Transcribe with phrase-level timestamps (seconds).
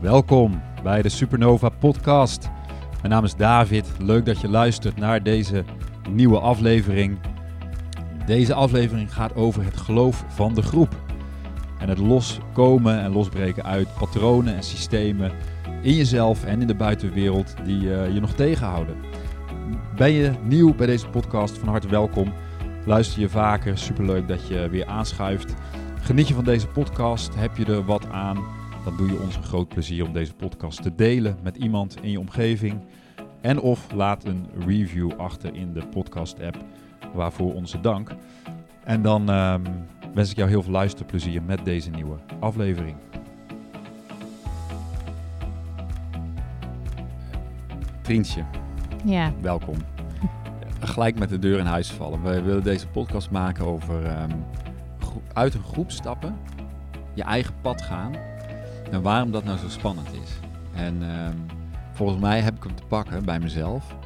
[0.00, 2.48] Welkom bij de Supernova Podcast.
[2.96, 3.92] Mijn naam is David.
[3.98, 5.64] Leuk dat je luistert naar deze
[6.10, 7.18] nieuwe aflevering.
[8.26, 10.96] Deze aflevering gaat over het geloof van de groep.
[11.78, 15.32] En het loskomen en losbreken uit patronen en systemen
[15.82, 18.96] in jezelf en in de buitenwereld die uh, je nog tegenhouden.
[19.96, 21.58] Ben je nieuw bij deze podcast?
[21.58, 22.32] Van harte welkom.
[22.84, 23.78] Luister je vaker?
[23.78, 25.54] Superleuk dat je weer aanschuift.
[26.00, 27.34] Geniet je van deze podcast?
[27.34, 28.55] Heb je er wat aan?
[28.86, 32.10] Dan doe je ons een groot plezier om deze podcast te delen met iemand in
[32.10, 32.80] je omgeving.
[33.40, 36.56] En of laat een review achter in de podcast app.
[37.14, 38.14] Waarvoor onze dank.
[38.84, 39.62] En dan um,
[40.14, 42.96] wens ik jou heel veel luisterplezier met deze nieuwe aflevering.
[48.02, 48.44] Vriendje,
[49.04, 49.76] Ja, welkom.
[50.80, 52.22] Gelijk met de deur in huis vallen.
[52.22, 54.36] We willen deze podcast maken over ehm,
[55.32, 56.36] uit een groep stappen,
[57.14, 58.34] je eigen pad gaan
[58.90, 60.38] en waarom dat nou zo spannend is.
[60.74, 61.36] En ehm,
[61.92, 63.96] volgens mij heb ik hem te pakken bij mezelf.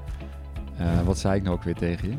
[0.76, 2.16] Eh, wat zei ik nou ook weer tegen je?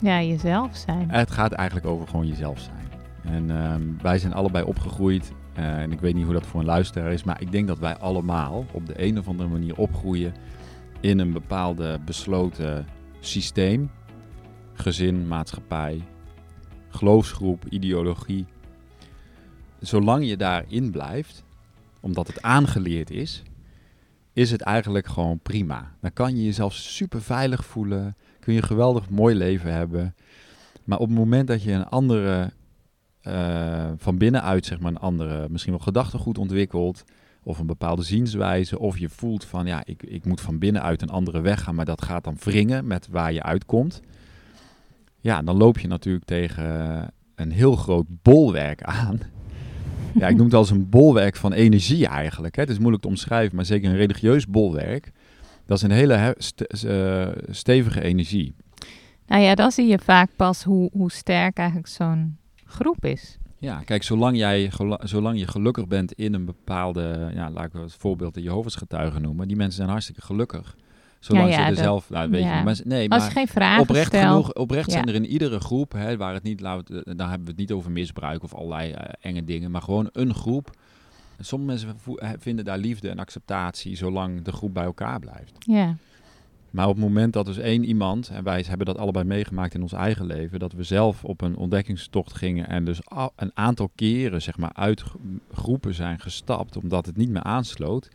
[0.00, 1.10] ja, jezelf zijn.
[1.10, 2.88] Het gaat eigenlijk over gewoon jezelf zijn.
[3.34, 5.32] En ehm, wij zijn allebei opgegroeid.
[5.54, 7.24] eh, en ik weet niet hoe dat voor een luisteraar is.
[7.24, 10.34] Maar ik denk dat wij allemaal op de een of andere manier opgroeien
[11.00, 12.86] in een bepaalde besloten
[13.20, 13.90] systeem.
[14.72, 16.02] Gezin, maatschappij,
[16.88, 18.46] geloofsgroep, ideologie.
[19.78, 21.44] Zolang je daarin blijft,
[22.00, 23.42] omdat het aangeleerd is,
[24.32, 25.92] is het eigenlijk gewoon prima.
[26.00, 30.14] Dan kan je jezelf super veilig voelen, kun je een geweldig mooi leven hebben.
[30.84, 32.52] Maar op het moment dat je een andere,
[33.20, 37.04] eh, van binnenuit zeg maar een andere, misschien wel gedachtegoed ontwikkelt,
[37.42, 41.10] of een bepaalde zienswijze, of je voelt van ja, ik, ik moet van binnenuit een
[41.10, 44.00] andere weg gaan, maar dat gaat dan wringen met waar je uitkomt.
[45.20, 49.20] Ja, dan loop je natuurlijk tegen een heel groot bolwerk aan.
[50.20, 52.56] Ja, ik noem het als een bolwerk van energie eigenlijk.
[52.56, 52.62] Hè.
[52.62, 55.12] Het is moeilijk te omschrijven, maar zeker een religieus bolwerk.
[55.66, 58.54] Dat is een hele eh, stevige energie.
[59.26, 63.38] Nou ja, dan zie je vaak pas hoe, hoe sterk eigenlijk zo'n groep is.
[63.58, 67.94] Ja, kijk, zolang, jij, zolang je gelukkig bent in een bepaalde, ja, laat ik het
[67.94, 70.76] voorbeeld de Jehovah's getuigen noemen, die mensen zijn hartstikke gelukkig.
[71.26, 72.58] Zolang Ja, ja, ze er dat- zelf, nou, weet ja.
[72.70, 75.92] je, nee, Als maar je geen vragen oprecht, genoeg, oprecht zijn er in iedere groep,
[75.92, 78.92] hè, waar het niet, laten we dan hebben we het niet over misbruik of allerlei
[78.92, 80.70] eh, enge dingen, maar gewoon een groep.
[81.40, 85.52] Sommige mensen vinden daar liefde en acceptatie zolang de groep bij elkaar blijft.
[85.58, 85.96] Ja,
[86.70, 89.82] Maar op het moment dat dus één iemand, en wij hebben dat allebei meegemaakt in
[89.82, 92.98] ons eigen leven, dat we zelf op een ontdekkingstocht gingen en dus
[93.36, 95.02] een aantal keren zeg maar uit
[95.52, 98.08] groepen zijn gestapt omdat het niet meer aansloot,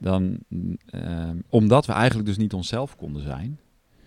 [0.00, 0.38] dan
[0.86, 3.58] ehm, omdat we eigenlijk dus niet onszelf konden zijn,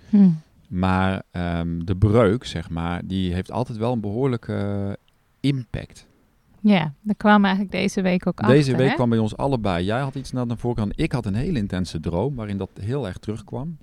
[0.09, 0.29] hm.
[0.67, 4.97] maar ehm, de breuk zeg maar, die heeft altijd wel een behoorlijke
[5.39, 6.07] impact.
[6.61, 8.77] ja daar kwamen eigenlijk deze week ook Deze achter.
[8.77, 8.95] week hè?
[8.95, 9.85] kwam bij ons allebei.
[9.85, 10.99] Jij had iets naar de voorkant.
[10.99, 13.77] Ik had een hele intense droom waarin dat heel erg terugkwam.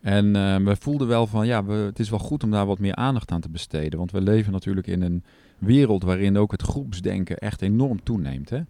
[0.00, 2.78] En eh, we voelden wel van ja, we, het is wel goed om daar wat
[2.78, 3.98] meer aandacht aan te besteden.
[3.98, 5.24] Want we leven natuurlijk in een
[5.58, 8.50] wereld waarin ook het groepsdenken echt enorm toeneemt.
[8.50, 8.60] Hè?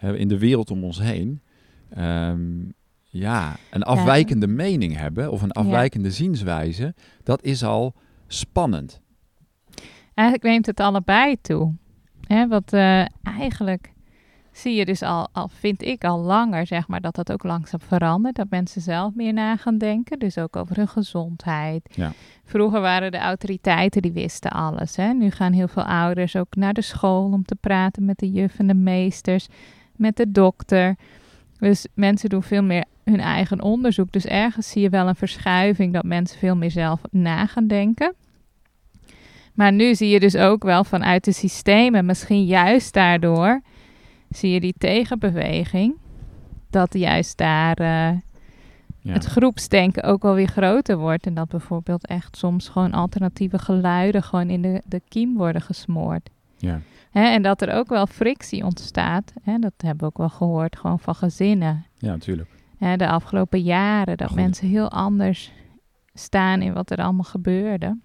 [0.00, 1.40] In de wereld om ons heen.
[1.90, 2.40] Ehm,
[3.02, 7.94] ja, een afwijkende mening hebben of een afwijkende zienswijze, dat is al
[8.26, 9.00] spannend.
[10.14, 11.74] Eigenlijk neemt het allebei toe.
[12.26, 13.92] Hè, want eh, eigenlijk
[14.52, 17.80] zie je dus al, al, vind ik al langer, zeg maar, dat dat ook langzaam
[17.80, 18.36] verandert.
[18.36, 20.18] Dat mensen zelf meer na gaan denken.
[20.18, 21.88] Dus ook over hun gezondheid.
[21.94, 22.12] Ja.
[22.44, 24.96] Vroeger waren de autoriteiten, die wisten alles.
[24.96, 25.12] Hè?
[25.12, 28.58] Nu gaan heel veel ouders ook naar de school om te praten met de juf
[28.58, 29.46] en de meesters.
[29.98, 30.96] Met de dokter.
[31.58, 34.12] Dus mensen doen veel meer hun eigen onderzoek.
[34.12, 38.14] Dus ergens zie je wel een verschuiving dat mensen veel meer zelf na gaan denken.
[39.54, 43.60] Maar nu zie je dus ook wel vanuit de systemen, misschien juist daardoor,
[44.30, 45.94] zie je die tegenbeweging.
[46.70, 48.18] Dat juist daar eh,
[49.00, 49.12] Ja.
[49.12, 51.26] het groepsdenken ook alweer groter wordt.
[51.26, 56.30] En dat bijvoorbeeld echt soms gewoon alternatieve geluiden gewoon in de, de kiem worden gesmoord.
[56.58, 56.80] ja.
[57.16, 59.32] Hè, en dat er ook wel frictie ontstaat.
[59.42, 61.86] Hè, dat hebben we ook wel gehoord, gewoon van gezinnen.
[61.98, 62.48] ja, natuurlijk.
[62.78, 64.36] Hè, de afgelopen jaren, dat Goed.
[64.36, 65.52] mensen heel anders
[66.14, 67.98] staan in wat er allemaal gebeurde.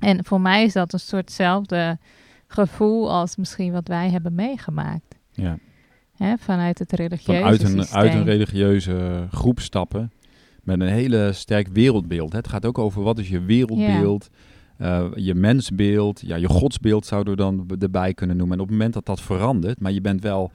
[0.00, 1.98] En voor mij is dat een soortzelfde
[2.46, 5.18] gevoel als misschien wat wij hebben meegemaakt.
[5.32, 5.58] Ja.
[6.16, 8.00] Hè, vanuit het religieuze Vanuit een, systeem.
[8.00, 10.12] uit een religieuze groep stappen
[10.62, 12.32] met een hele sterk wereldbeeld.
[12.32, 14.30] Het gaat ook over wat is je wereldbeeld,
[14.84, 18.56] eh, je mensbeeld, ja, je godsbeeld zouden we dan erbij kunnen noemen.
[18.56, 20.50] En op het moment dat dat verandert, maar je bent wel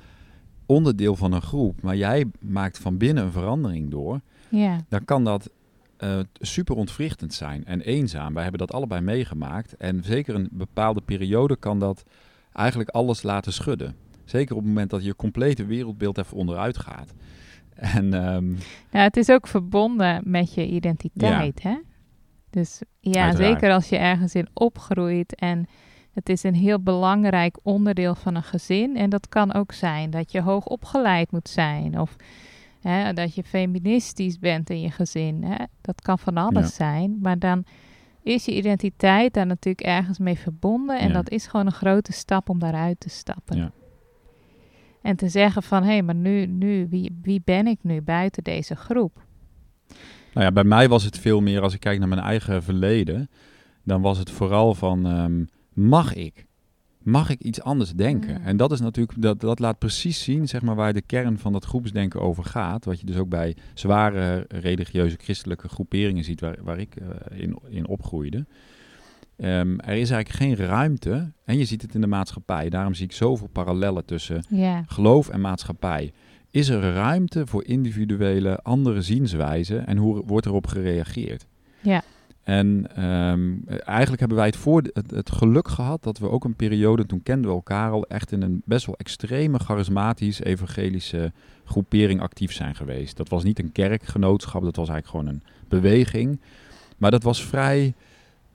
[0.66, 5.24] onderdeel van een groep, maar jij maakt van binnen een verandering door, Ja, dan kan
[5.24, 5.50] dat
[5.98, 8.34] eh, super ontwrichtend zijn en eenzaam.
[8.34, 12.04] Wij hebben dat allebei meegemaakt en zeker een bepaalde periode kan dat
[12.54, 13.96] eigenlijk alles laten schudden.
[14.26, 17.14] Zeker op het moment dat je complete wereldbeeld even onderuit gaat.
[17.76, 18.50] En ehm,
[18.92, 21.78] Ja, het is ook verbonden met je identiteit, hè?
[22.50, 23.38] Dus ja, Uiteraard.
[23.54, 25.68] zeker als je ergens in opgroeit en
[26.14, 28.98] het is een heel belangrijk onderdeel van een gezin.
[28.98, 32.16] En dat kan ook zijn dat je hoog opgeleid moet zijn of
[32.82, 35.44] hè, dat je feministisch bent in je gezin.
[35.44, 35.66] Hè?
[35.82, 36.72] Dat kan van alles Ja.
[36.86, 37.64] zijn, maar dan
[38.24, 41.14] is je identiteit daar natuurlijk ergens mee verbonden en Ja.
[41.14, 43.58] dat is gewoon een grote stap om daaruit te stappen.
[43.58, 43.72] Ja.
[45.02, 48.76] En te zeggen van, hé, maar nu, nu wie, wie ben ik nu buiten deze
[48.76, 49.22] groep?
[50.34, 53.30] Nou ja, bij mij was het veel meer, als ik kijk naar mijn eigen verleden,
[53.84, 55.44] dan was het vooral van, ehm,
[55.74, 56.48] mag ik?
[57.00, 58.40] Mag ik iets anders denken?
[58.40, 58.46] Mm.
[58.46, 61.52] En dat is natuurlijk, dat, dat laat precies zien, zeg maar, waar de kern van
[61.52, 62.86] dat groepsdenken over gaat.
[62.86, 67.60] Wat je dus ook bij zware religieuze christelijke groeperingen ziet, waar, waar ik eh, in,
[67.70, 68.46] in opgroeide.
[69.38, 73.06] Ehm, er is eigenlijk geen ruimte, en je ziet het in de maatschappij, daarom zie
[73.06, 74.44] ik zoveel parallellen tussen
[74.86, 76.14] geloof en maatschappij.
[76.52, 81.46] Is er ruimte voor individuele andere zienswijzen en hoe wordt erop gereageerd?
[81.82, 82.04] Ja.
[82.44, 86.56] En ehm, eigenlijk hebben wij het, voor, het, het geluk gehad dat we ook een
[86.56, 91.32] periode, toen kenden we elkaar al, echt in een best wel extreme, charismatisch, evangelische
[91.66, 93.18] groepering actief zijn geweest.
[93.18, 96.40] Dat was niet een kerkgenootschap, dat was eigenlijk gewoon een beweging.
[96.98, 97.94] Maar dat was vrij,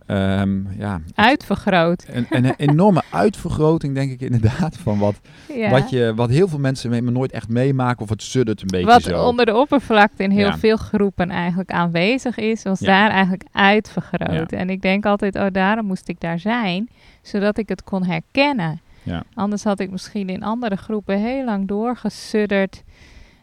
[0.07, 2.07] ehm, ja, uitvergroot.
[2.11, 5.21] een, een enorme uitvergroting, denk ik inderdaad, van wat,
[5.55, 5.71] Ja.
[5.71, 8.67] wat, je, wat heel veel mensen me- me nooit echt meemaken of het suddert een
[8.71, 9.23] beetje Wat zo.
[9.27, 10.59] onder de oppervlakte in heel Ja.
[10.59, 12.87] veel groepen eigenlijk aanwezig is, was Ja.
[12.87, 14.53] daar eigenlijk uitvergroot.
[14.53, 16.89] En ik denk altijd, oh, daarom moest ik daar zijn,
[17.23, 18.81] zodat ik het kon herkennen.
[19.03, 19.23] Ja.
[19.35, 22.83] Anders had ik misschien in andere groepen heel lang doorgesudderd.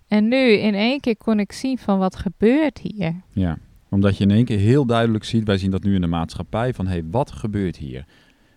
[0.07, 3.13] En nu in één keer kon ik zien van wat gebeurt hier.
[3.29, 3.57] Ja,
[3.91, 6.73] omdat je in één keer heel duidelijk ziet, wij zien dat nu in de maatschappij,
[6.73, 8.05] van hé, hey, wat gebeurt hier?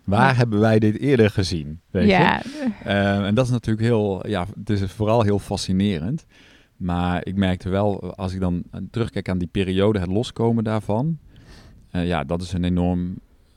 [0.05, 0.35] Waar Ja.
[0.35, 1.81] hebben wij dit eerder gezien?
[1.91, 2.09] Weet je?
[2.11, 2.43] ja,
[2.85, 6.27] Eh, en dat is natuurlijk heel, ja, het is vooral heel fascinerend.
[6.77, 11.19] Maar ik merkte wel, als ik dan eh, terugkijk aan die periode, het loskomen daarvan,
[11.91, 13.15] eh, ja, dat is een enorm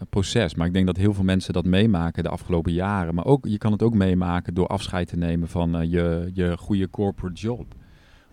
[0.10, 0.56] proces.
[0.56, 3.16] Maar ik denk dat heel veel mensen dat meemaken de afgelopen jaren.
[3.16, 6.90] Maar ook, je kan het ook meemaken door afscheid te nemen van je, je goede
[6.90, 7.66] corporate job.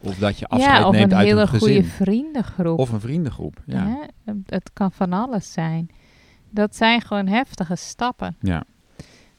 [0.05, 1.69] Of dat je afscheid ja, of neemt een uit hele een gezin.
[1.75, 2.79] goede vriendengroep.
[2.79, 3.57] Of een vriendengroep.
[3.67, 4.09] Ja.
[4.47, 5.91] Het kan van alles zijn.
[6.51, 8.37] Dat zijn gewoon heftige stappen.
[8.41, 8.65] ja.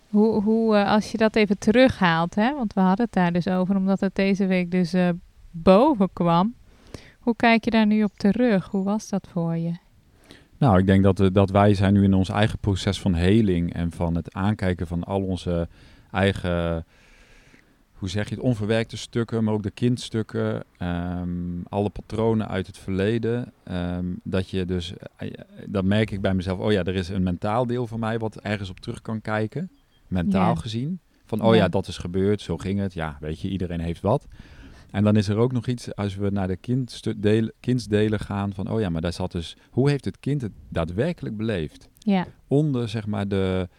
[0.09, 2.55] Hoe, hoe eh, als je dat even terughaalt, hè?
[2.55, 5.09] want we hadden het daar dus over, omdat het deze week dus eh,
[5.51, 6.53] boven kwam.
[7.19, 8.67] Hoe kijk je daar nu op terug?
[8.67, 9.73] Hoe was dat voor je?
[10.57, 13.73] Nou, ik denk dat, we, dat wij zijn nu in ons eigen proces van heling
[13.73, 15.67] en van het aankijken van al onze
[16.11, 16.85] eigen,
[17.95, 22.77] hoe zeg je het, onverwerkte stukken, maar ook de kindstukken, ehm, alle patronen uit het
[22.77, 23.51] verleden.
[23.63, 25.31] ehm, dat je dus, eh,
[25.65, 28.35] dat merk ik bij mezelf, oh ja, er is een mentaal deel van mij wat
[28.41, 29.69] ergens op terug kan kijken,
[30.07, 30.61] mentaal Ja.
[30.61, 30.99] gezien.
[31.25, 31.61] Van, oh ja.
[31.61, 31.67] Ja.
[31.67, 32.93] dat is gebeurd, zo ging het.
[32.93, 34.27] Ja, weet je, iedereen heeft wat.
[34.91, 36.83] En dan is er ook nog iets, als we naar de
[37.17, 40.51] deel- kindsdelen gaan, van, oh ja, maar daar zat dus, hoe heeft het kind het
[40.69, 41.89] daadwerkelijk beleefd?
[41.99, 43.69] Ja, Onder, zeg maar, de,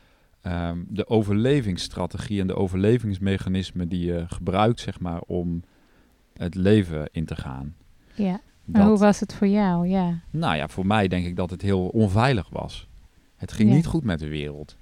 [0.46, 5.62] ehm, de overlevingsstrategie en de overlevingsmechanismen die je gebruikt, zeg maar, om
[6.32, 7.74] het leven in te gaan.
[8.14, 8.40] ja.
[8.68, 9.88] Dat- hoe was het voor jou?
[9.88, 12.88] Ja, nou ja, voor mij denk ik dat het heel onveilig was.
[13.36, 13.74] Het ging Ja.
[13.74, 14.76] niet goed met de wereld.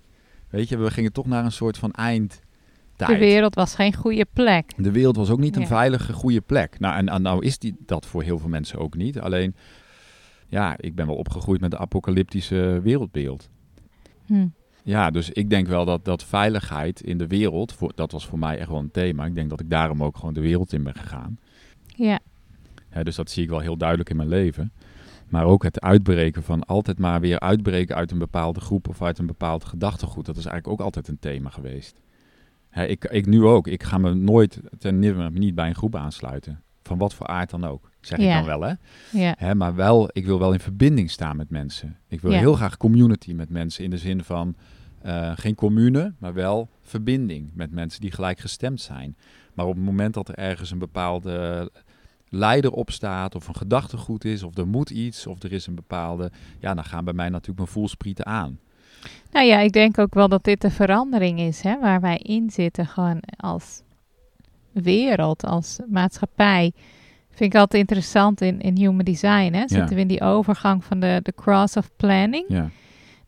[0.50, 2.42] Weet je, we gingen toch naar een soort van eindtijd.
[2.96, 4.72] de wereld was geen goede plek.
[4.76, 5.66] De wereld was ook niet een Ja.
[5.68, 6.78] veilige, goede plek.
[6.80, 9.20] Nou, en, en nou is die dat voor heel veel mensen ook niet.
[9.20, 9.54] Alleen,
[10.46, 13.48] ja, ik ben wel opgegroeid met een apocalyptische wereldbeeld.
[14.26, 14.46] Hm.
[14.84, 18.38] Ja, dus ik denk wel dat, dat veiligheid in de wereld, voor, dat was voor
[18.38, 19.24] mij echt wel een thema.
[19.24, 21.38] Ik denk dat ik daarom ook gewoon de wereld in ben gegaan.
[21.86, 22.20] Ja,
[22.94, 24.72] Hè, dus dat zie ik wel heel duidelijk in mijn leven.
[25.28, 29.18] Maar ook het uitbreken van altijd maar weer uitbreken uit een bepaalde groep of uit
[29.18, 30.26] een bepaald gedachtegoed.
[30.26, 32.00] Dat is eigenlijk ook altijd een thema geweest.
[32.68, 33.66] Hè, ik, ik nu ook.
[33.66, 34.98] Ik ga me nooit ten
[35.32, 36.62] niet bij een groep aansluiten.
[36.86, 37.90] Van wat voor aard dan ook.
[38.00, 38.72] Zeg ik dan wel, hè?
[39.10, 41.96] ja, Hè, maar wel, ik wil wel in verbinding staan met mensen.
[42.08, 42.38] Ik wil Ja.
[42.38, 44.56] heel graag community met mensen in de zin van
[45.02, 49.16] eh, geen commune, maar wel verbinding met mensen die gelijkgestemd zijn.
[49.54, 51.70] Maar op het moment dat er ergens een bepaalde
[52.28, 55.74] leider op staat, of een gedachtegoed is, of er moet iets, of er is een
[55.74, 58.58] bepaalde, ja, dan gaan bij mij natuurlijk mijn voelsprieten aan.
[59.32, 62.50] Nou ja, ik denk ook wel dat dit de verandering is, hè, waar wij in
[62.50, 63.82] zitten, gewoon als
[64.82, 66.72] wereld, als maatschappij.
[67.30, 69.52] Vind ik altijd interessant in, in human design.
[69.52, 69.68] Hè?
[69.68, 72.44] Zitten we in die overgang van de, de cross of planning.
[72.48, 72.70] Ja,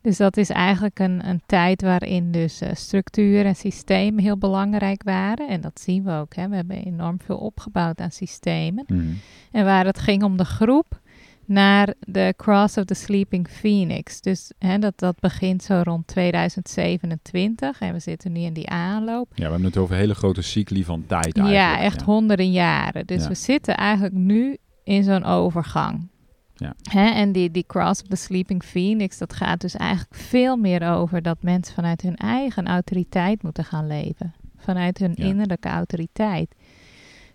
[0.01, 5.03] Dus dat is eigenlijk een, een tijd waarin dus eh, structuur en systemen heel belangrijk
[5.03, 5.47] waren.
[5.47, 6.35] En dat zien we ook.
[6.35, 6.49] Hè?
[6.49, 8.83] We hebben enorm veel opgebouwd aan systemen.
[8.87, 9.05] Mhm.
[9.51, 10.99] En waar het ging om de groep,
[11.47, 14.21] naar de Cross of the Sleeping Phoenix.
[14.21, 19.27] Dus hè, dat, dat begint zo rond 2027 en we zitten nu in die aanloop.
[19.29, 21.55] Ja, we hebben het over hele grote cycli van tijd eigenlijk.
[21.55, 23.05] Ja, echt honderden jaren.
[23.05, 23.27] Dus Ja.
[23.27, 26.07] we zitten eigenlijk nu in zo'n overgang.
[26.55, 26.73] Ja.
[26.89, 30.89] Hè, en die, die Cross of the Sleeping Phoenix, dat gaat dus eigenlijk veel meer
[30.89, 34.33] over dat mensen vanuit hun eigen autoriteit moeten gaan leven.
[34.57, 35.25] Vanuit hun Ja.
[35.25, 36.55] innerlijke autoriteit.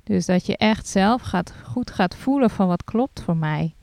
[0.05, 3.75] Dus dat je echt zelf gaat, goed gaat voelen van wat klopt voor mij.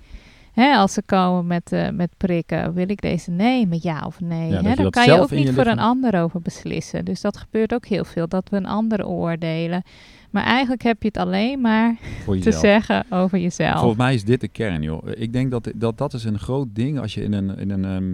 [0.60, 4.50] Hè, als ze komen met, eh, met prikken, wil ik deze nemen, ja of nee?
[4.50, 7.06] Ja, Hè, dan kan je ook niet je voor een ander over beslissen.
[7.06, 9.84] Dus dat gebeurt ook heel veel, dat we een ander oordelen.
[10.30, 11.96] Maar eigenlijk heb je het alleen maar
[12.42, 13.80] te zeggen over jezelf.
[13.80, 15.08] Volgens mij is dit de kern, joh.
[15.14, 17.86] Ik denk dat dat, dat is een groot ding als je in een, in een
[17.86, 18.14] ehm,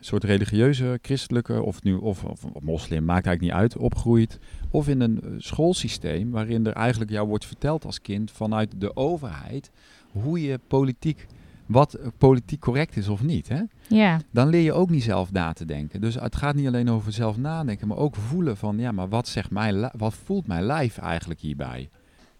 [0.00, 4.38] soort religieuze, christelijke of, nu, of, of, of moslim, maakt eigenlijk niet uit, opgroeit.
[4.70, 8.96] Of in een eh, schoolsysteem waarin er eigenlijk jou wordt verteld als kind vanuit de
[8.96, 9.70] overheid
[10.12, 11.26] hoe je politiek,
[11.66, 13.48] wat politiek correct is of niet.
[13.48, 13.60] Hè?
[13.88, 16.00] Ja, Dan leer je ook niet zelf na te denken.
[16.00, 19.28] Dus het gaat niet alleen over zelf nadenken, maar ook voelen van, ja, maar wat,
[19.28, 21.88] zegt mijn, li- wat voelt mijn lijf eigenlijk hierbij?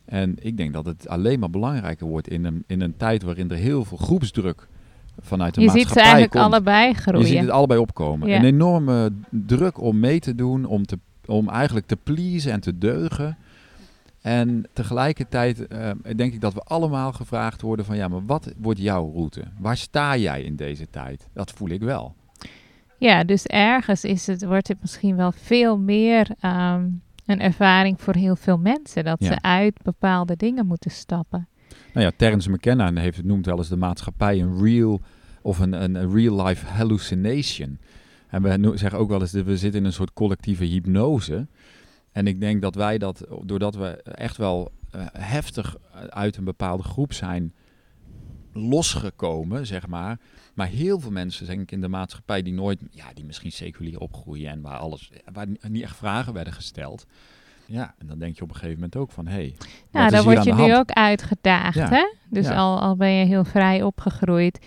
[0.04, 3.50] En ik denk dat het alleen maar belangrijker wordt in een, in een tijd waarin
[3.50, 4.68] er heel veel groepsdruk
[5.20, 6.54] vanuit de je ziet ze maatschappij eigenlijk komt.
[6.54, 7.26] allebei Je groeien.
[7.26, 8.28] ziet het allebei opkomen.
[8.28, 8.36] Ja.
[8.38, 12.78] Een enorme druk om mee te doen, om, te, om eigenlijk te pleasen en te
[12.78, 13.36] deugen.
[14.24, 18.80] En tegelijkertijd eh, denk ik dat we allemaal gevraagd worden van ja, maar wat wordt
[18.80, 19.42] jouw route?
[19.58, 21.28] Waar sta jij in deze tijd?
[21.32, 22.14] Dat voel ik wel.
[22.98, 26.88] Ja, dus ergens is het, wordt het misschien wel veel meer ehm,
[27.26, 29.04] een ervaring voor heel veel mensen.
[29.04, 29.26] Dat Ja.
[29.26, 31.48] ze uit bepaalde dingen moeten stappen.
[31.92, 35.00] Nou ja, Terence McKenna heeft het noemt wel eens de maatschappij een real
[35.42, 37.78] of een, een, real life hallucination.
[38.28, 41.46] En we zeggen ook wel eens dat we zitten in een soort collectieve hypnose.
[42.14, 45.76] En ik denk dat wij dat, doordat we echt wel eh, heftig
[46.08, 47.54] uit een bepaalde groep zijn
[48.52, 50.18] losgekomen, zeg maar.
[50.54, 53.98] Maar heel veel mensen, denk ik, in de maatschappij die nooit, ja, die misschien seculier
[54.00, 57.06] opgroeien en waar alles, waar niet echt vragen werden gesteld.
[57.66, 59.54] Ja, en dan denk je op een gegeven moment ook van, hé, hey,
[59.90, 60.72] Nou, hier word je nu hand?
[60.72, 61.88] ook uitgedaagd, Ja.
[61.88, 62.12] hè?
[62.30, 62.54] Dus Ja.
[62.54, 64.66] al, al ben je heel vrij opgegroeid.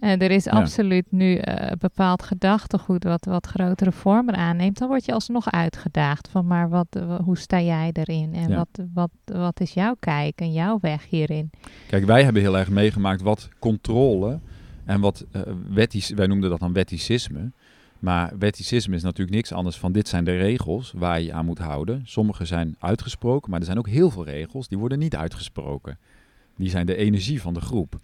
[0.00, 0.50] Eh, er is Ja.
[0.50, 4.78] absoluut nu eh, bepaald gedachtegoed wat, wat grotere vormen aanneemt.
[4.78, 8.34] Dan word je alsnog uitgedaagd van, maar wat, hoe sta jij erin?
[8.34, 8.56] En Ja.
[8.56, 11.50] wat, wat, wat is jouw kijk en jouw weg hierin?
[11.88, 14.38] Kijk, wij hebben heel erg meegemaakt wat controle
[14.84, 15.24] en wat
[15.70, 17.50] wettisch, wij noemden dat dan wetticisme.
[17.98, 21.58] Maar wetticisme is natuurlijk niks anders van dit zijn de regels waar je aan moet
[21.58, 22.02] houden.
[22.04, 25.98] Sommige zijn uitgesproken, maar er zijn ook heel veel regels die worden niet uitgesproken.
[26.56, 27.98] Die zijn de energie van de groep.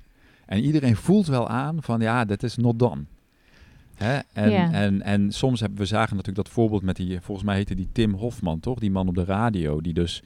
[0.47, 3.05] En iedereen voelt wel aan van ja, dat is not done.
[3.95, 4.19] Hè?
[4.33, 7.75] En, en, en soms hebben we zagen natuurlijk dat voorbeeld met die, volgens mij heette
[7.75, 8.79] die Tim Hofman, toch?
[8.79, 10.23] Die man op de radio, die dus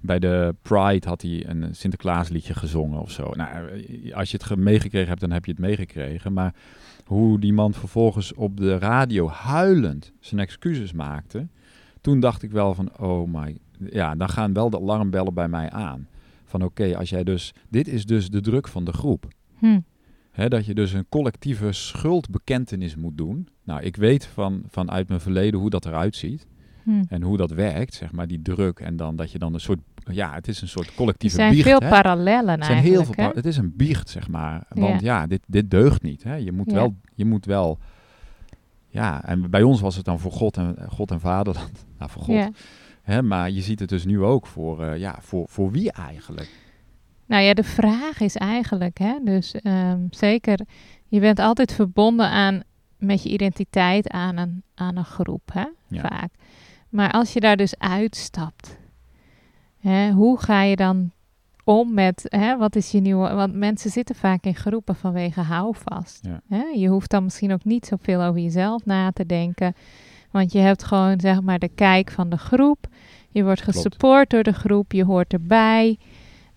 [0.00, 3.30] bij de Pride had hij een Sinterklaasliedje gezongen of zo.
[3.34, 3.68] Nou,
[4.12, 6.32] als je het ge- meegekregen hebt, dan heb je het meegekregen.
[6.32, 6.54] Maar
[7.04, 11.46] hoe die man vervolgens op de radio huilend zijn excuses maakte,
[12.00, 13.56] toen dacht ik wel van, oh my,
[13.90, 16.08] ja, dan gaan wel de alarmbellen bij mij aan.
[16.44, 19.28] Van oké, als jij dus, dit is dus de druk van de groep.
[19.58, 19.80] Hm.
[20.48, 23.48] Dat je dus een collectieve schuldbekentenis moet doen.
[23.64, 26.46] Nou, ik weet van, vanuit mijn verleden hoe dat eruit ziet.
[26.82, 27.02] Hm.
[27.08, 28.80] En hoe dat werkt, zeg maar, die druk.
[28.80, 29.78] En dan dat je dan een soort,
[30.10, 31.68] ja, het is een soort Er collectieve zijn biecht.
[31.68, 31.88] veel hè?
[31.88, 33.30] parallellen Er zijn heel veel hè?
[33.34, 34.64] het is een biecht, zeg maar.
[34.68, 36.22] Want ja, dit, dit deugt niet.
[36.22, 36.34] Hè?
[36.34, 36.74] Je, moet Ja.
[36.74, 37.78] wel, je moet wel...
[38.88, 41.84] Ja, en bij ons was het dan voor God en, God en Vaderland.
[41.98, 42.34] Nou, voor God.
[42.34, 42.50] Ja.
[43.02, 43.22] Hè?
[43.22, 46.50] Maar je ziet het dus nu ook voor, eh, ja, voor, voor wie eigenlijk?
[47.26, 50.60] Nou ja, de vraag is eigenlijk, hè, dus ehm, zeker,
[51.08, 52.62] je bent altijd verbonden aan,
[52.98, 56.00] met je identiteit aan een, aan een groep, hè, Ja.
[56.00, 56.30] vaak.
[56.88, 58.76] Maar als je daar dus uitstapt,
[59.80, 61.10] hè, hoe ga je dan
[61.64, 66.18] om met, hè, wat is je nieuwe, want mensen zitten vaak in groepen vanwege houvast.
[66.24, 66.40] Ja.
[66.48, 66.62] Hè?
[66.74, 69.74] Je hoeft dan misschien ook niet zoveel over jezelf na te denken,
[70.30, 72.86] want je hebt gewoon, zeg maar, de kijk van de groep.
[73.30, 75.98] Je wordt gesupport door de groep, je hoort erbij.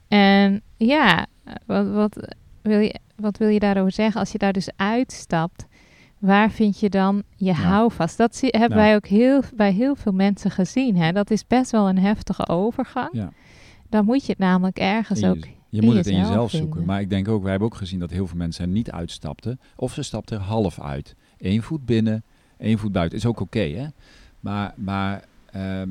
[0.09, 1.25] En ja,
[1.65, 4.19] wat, wat, wil je, wat wil je daarover zeggen?
[4.19, 5.65] Als je daar dus uitstapt,
[6.17, 8.17] waar vind je dan je houvast?
[8.17, 10.95] Dat zie, hebben wij ook heel, bij heel veel mensen gezien.
[10.95, 11.11] Hè?
[11.11, 13.09] Dat is best wel een heftige overgang.
[13.11, 13.31] Ja.
[13.89, 15.35] Dan moet je het namelijk ergens In ook...
[15.35, 16.85] je, je moet het in jezelf zoeken.
[16.85, 19.59] Maar ik denk ook, wij hebben ook gezien dat heel veel mensen er niet uitstapten.
[19.75, 21.15] Of ze stapten er half uit.
[21.37, 22.23] Eén voet binnen,
[22.57, 23.17] één voet buiten.
[23.17, 23.87] Is ook oké, hè?
[24.39, 25.89] Maar, maar ehm,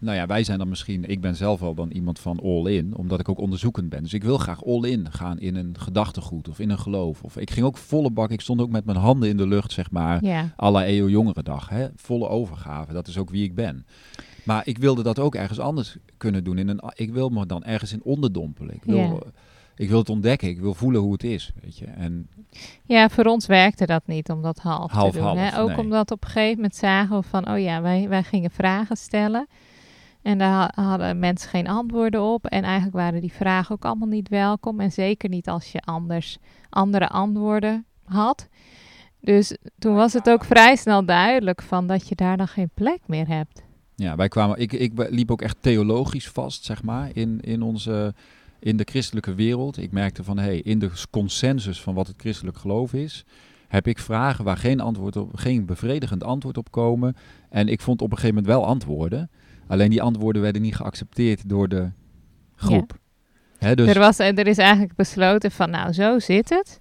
[0.00, 1.04] nou ja, wij zijn dan misschien...
[1.04, 4.02] Ik ben zelf wel dan iemand van all-in, omdat ik ook onderzoekend ben.
[4.02, 7.22] Dus ik wil graag all-in gaan in een gedachtegoed of in een geloof.
[7.22, 9.72] Of ik ging ook volle bak, ik stond ook met mijn handen in de lucht,
[9.72, 10.24] zeg maar...
[10.24, 11.88] Ja, à la EO Jongerendag, hè?
[11.96, 12.92] volle overgave.
[12.92, 13.86] Dat is ook wie ik ben.
[14.44, 16.58] Maar ik wilde dat ook ergens anders kunnen doen.
[16.58, 18.74] In een, ik wil me dan ergens in onderdompelen.
[18.74, 19.18] Ik wil, Ja.
[19.76, 21.86] ik wil het ontdekken, ik wil voelen hoe het is, weet je.
[21.86, 22.28] En
[22.84, 25.26] Ja, voor ons werkte dat niet om dat half, Half, te doen.
[25.26, 25.58] half, hè?
[25.60, 25.78] Ook nee.
[25.78, 29.46] omdat op een gegeven moment zagen we van, oh ja, wij, wij gingen vragen stellen.
[30.22, 32.46] En daar ha- hadden mensen geen antwoorden op.
[32.46, 34.80] En eigenlijk waren die vragen ook allemaal niet welkom.
[34.80, 36.38] En zeker niet als je anders
[36.70, 38.48] andere antwoorden had.
[39.20, 42.98] Dus toen was het ook vrij snel duidelijk van dat je daar dan geen plek
[43.06, 43.62] meer hebt.
[43.96, 48.14] ja, wij kwamen, ik, ik liep ook echt theologisch vast, zeg maar, in, in onze,
[48.58, 49.78] in de christelijke wereld.
[49.78, 53.24] Ik merkte van, hé, hey, in de consensus van wat het christelijk geloof is,
[53.68, 57.16] heb ik vragen waar geen antwoord op, geen bevredigend antwoord op komen.
[57.48, 59.30] En ik vond op een gegeven moment wel antwoorden.
[59.70, 61.90] Alleen die antwoorden werden niet geaccepteerd door de
[62.56, 62.98] groep.
[63.58, 66.80] Hè, dus, Er, was, er is eigenlijk besloten van, nou, zo zit het.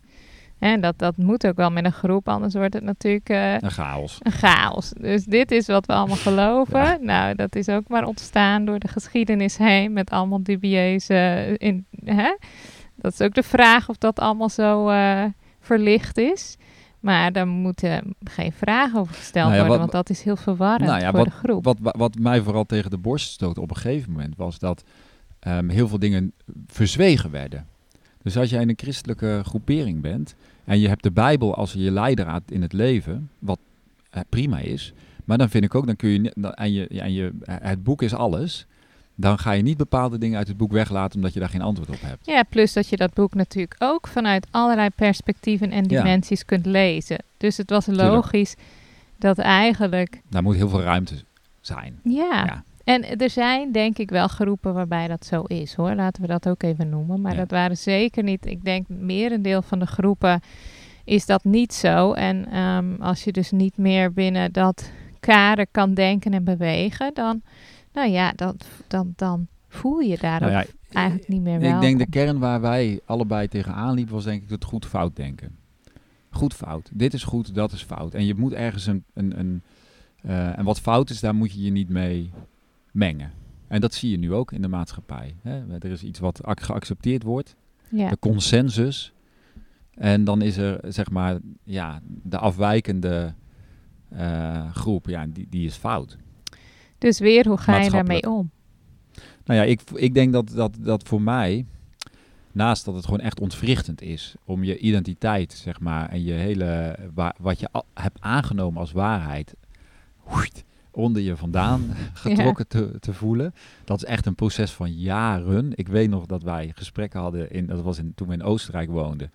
[0.60, 3.72] En dat, dat moet ook wel met een groep, anders wordt het natuurlijk eh, een
[3.72, 4.18] chaos.
[4.20, 4.90] een chaos.
[4.90, 6.80] Dus dit is wat we allemaal geloven.
[6.80, 6.98] Ja.
[7.02, 11.56] Nou, dat is ook maar ontstaan door de geschiedenis heen met allemaal dubieuze...
[11.58, 12.36] In, hè?
[12.96, 15.24] Dat is ook de vraag of dat allemaal zo eh,
[15.60, 16.58] verlicht is.
[17.00, 20.36] Maar daar moeten geen vragen over gesteld Nou ja, worden, wat- want dat is heel
[20.36, 21.64] verwarrend Nou ja, voor de groep.
[21.64, 24.84] Wat, wa- wat mij vooral tegen de borst stootte op een gegeven moment was dat
[25.40, 26.32] ehm, heel veel dingen
[26.68, 27.66] verzwegen werden.
[28.22, 31.92] Dus als jij in een christelijke groepering bent en je hebt de Bijbel als je
[31.92, 33.60] leidraad in het leven, wat
[34.10, 34.94] eh, prima is,
[35.26, 38.14] maar dan vind ik ook, dan kun je, en, je, en je, het boek is
[38.14, 38.66] alles,
[39.20, 41.90] dan ga je niet bepaalde dingen uit het boek weglaten omdat je daar geen antwoord
[41.90, 42.26] op hebt.
[42.26, 46.02] Ja, plus dat je dat boek natuurlijk ook vanuit allerlei perspectieven en Ja.
[46.02, 47.18] dimensies kunt lezen.
[47.38, 48.10] Dus het was Tuurlijk.
[48.10, 48.56] logisch
[49.18, 50.22] dat eigenlijk...
[50.30, 51.16] Daar moet heel veel ruimte
[51.62, 52.00] zijn.
[52.04, 52.64] Ja, Ja.
[52.84, 55.94] En er zijn denk ik wel groepen waarbij dat zo is hoor.
[55.94, 57.22] Laten we dat ook even noemen.
[57.22, 57.38] Maar Ja.
[57.38, 58.46] dat waren zeker niet.
[58.46, 60.42] Ik denk merendeel van de groepen
[61.04, 62.14] is dat niet zo.
[62.14, 67.42] En ehm, als je dus niet meer binnen dat kader kan denken en bewegen, dan,
[67.94, 68.56] nou ja, dan,
[68.88, 71.76] dan, dan voel je daar Nou ja, eigenlijk niet meer wel.
[71.76, 75.16] Ik denk de kern waar wij allebei tegenaan liepen was denk ik het goed fout
[75.16, 75.58] denken.
[76.30, 76.90] Goed fout.
[76.94, 78.14] Dit is goed, dat is fout.
[78.14, 79.04] En je moet ergens een...
[79.14, 79.62] een, een
[80.22, 82.32] eh, en wat fout is, daar moet je je niet mee
[82.92, 83.32] mengen.
[83.68, 85.36] En dat zie je nu ook in de maatschappij.
[85.42, 85.78] Hè?
[85.80, 87.56] Er is iets wat ac- geaccepteerd wordt.
[87.90, 88.10] ja.
[88.10, 89.14] De consensus.
[89.94, 93.34] En dan is er, zeg maar, ja, de afwijkende
[94.10, 95.08] eh, groep.
[95.08, 96.18] Ja, die, die is fout.
[97.00, 98.50] Dus weer, hoe ga je daarmee om?
[99.46, 101.66] Nou ja, ik, ik denk dat, dat, dat voor mij,
[102.52, 106.96] naast dat het gewoon echt ontwrichtend is om je identiteit, zeg maar, en je hele,
[107.14, 109.56] wa- wat je al, hebt aangenomen als waarheid,
[110.92, 111.82] onder je vandaan
[112.14, 113.54] getrokken te, te voelen.
[113.84, 115.72] Dat is echt een proces van jaren.
[115.76, 118.90] Ik weet nog dat wij gesprekken hadden, in, dat was in, toen we in Oostenrijk
[118.90, 119.32] woonden,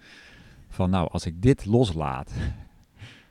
[0.69, 2.33] van nou, als ik dit loslaat,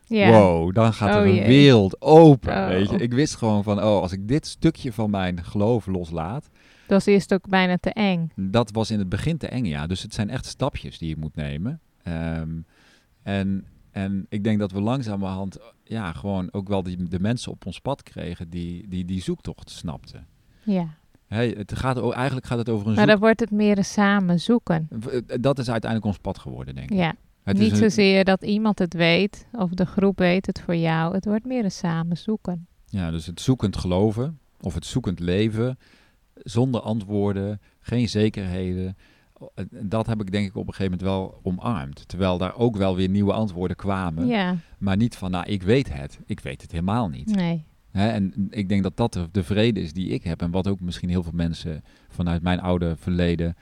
[0.08, 0.30] Ja.
[0.30, 1.46] wow, dan gaat er Oh een jee.
[1.48, 2.68] wereld open, Oh.
[2.68, 2.98] weet je.
[2.98, 6.50] Ik wist gewoon van, oh, als ik dit stukje van mijn geloof loslaat,
[6.88, 8.32] Dat was eerst ook bijna te eng.
[8.36, 9.88] dat was in het begin te eng, ja.
[9.88, 11.80] Dus het zijn echt stapjes die je moet nemen.
[12.04, 12.50] Ehm,
[13.24, 17.66] en, en ik denk dat we langzamerhand ja, gewoon ook wel die, de mensen op
[17.66, 20.28] ons pad kregen die die, die zoektocht snapten.
[20.64, 20.88] Ja.
[21.28, 23.12] Hey, het gaat, o- eigenlijk gaat het over een Maar zoek...
[23.12, 24.88] dan wordt het meer een samen zoeken.
[25.12, 26.98] Eh, Dat is uiteindelijk ons pad geworden, denk ik.
[26.98, 27.14] Ja.
[27.44, 31.14] Het Niet een- zozeer dat iemand het weet of de groep weet het voor jou.
[31.14, 32.68] Het wordt meer een samen zoeken.
[32.86, 35.78] Ja, dus het zoekend geloven of het zoekend leven
[36.36, 38.98] zonder antwoorden, geen zekerheden.
[39.70, 42.08] Dat heb ik denk ik op een gegeven moment wel omarmd.
[42.08, 44.28] Terwijl daar ook wel weer nieuwe antwoorden kwamen.
[44.28, 46.20] Ja, Maar niet van, nou, ik weet het.
[46.26, 47.36] Ik weet het helemaal niet.
[47.36, 47.66] nee.
[47.92, 50.42] En ik denk dat dat de, de vrede is die ik heb.
[50.42, 53.56] En wat ook misschien heel veel mensen vanuit mijn oude verleden,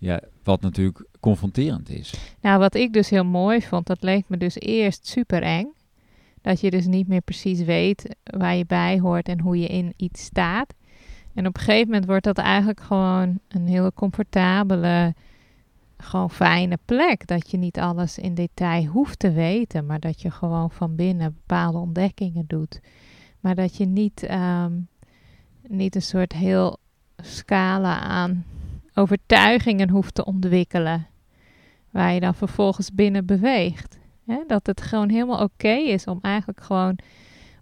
[0.00, 2.14] ja, wat natuurlijk confronterend is.
[2.40, 5.72] Nou, wat ik dus heel mooi vond, dat leek me dus eerst super eng.
[6.40, 9.92] Dat je dus niet meer precies weet waar je bij hoort en hoe je in
[9.96, 10.74] iets staat.
[11.34, 15.14] En op een gegeven moment wordt dat eigenlijk gewoon een hele comfortabele,
[15.96, 17.26] gewoon fijne plek.
[17.26, 21.34] Dat je niet alles in detail hoeft te weten, maar dat je gewoon van binnen
[21.34, 22.80] bepaalde ontdekkingen doet.
[23.40, 24.72] Maar dat je niet, ehm,
[25.68, 26.76] niet een soort heel
[27.16, 28.44] scala aan
[29.00, 31.06] overtuigingen hoeft te ontwikkelen.
[31.90, 33.98] Waar je dan vervolgens binnen beweegt.
[34.46, 36.98] Dat het gewoon helemaal oké is om eigenlijk gewoon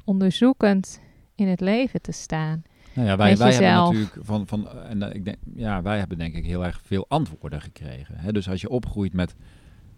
[0.04, 1.00] onderzoekend
[1.34, 2.62] in het leven te staan.
[2.92, 6.18] Nou ja, wij, wij hebben natuurlijk van, van en eh, ik denk, ja, wij hebben
[6.18, 8.14] denk ik heel erg veel antwoorden gekregen.
[8.18, 8.32] Hè?
[8.32, 9.34] Dus als je opgroeit met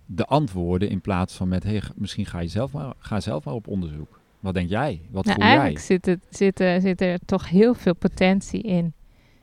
[0.06, 3.54] de antwoorden in plaats van met, hey, misschien ga je zelf maar, ga zelf maar
[3.54, 4.20] op onderzoek.
[4.40, 5.00] Wat denk jij?
[5.10, 5.56] Wat nou, voel jij?
[5.56, 8.92] eigenlijk zit, het, zit, er, zit er toch heel veel potentie in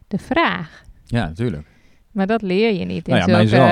[0.08, 0.84] de vraag.
[1.06, 1.68] Ja, natuurlijk.
[2.18, 3.68] Maar dat leer je niet in Nou ja, mijn zoon.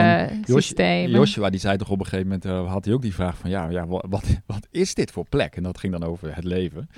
[1.11, 3.49] Joshua die zei toch op een gegeven moment, eh, had hij ook die vraag van,
[3.49, 4.05] ja, ja wat,
[4.45, 5.55] wat, is dit voor plek?
[5.55, 6.89] En dat ging dan over het leven.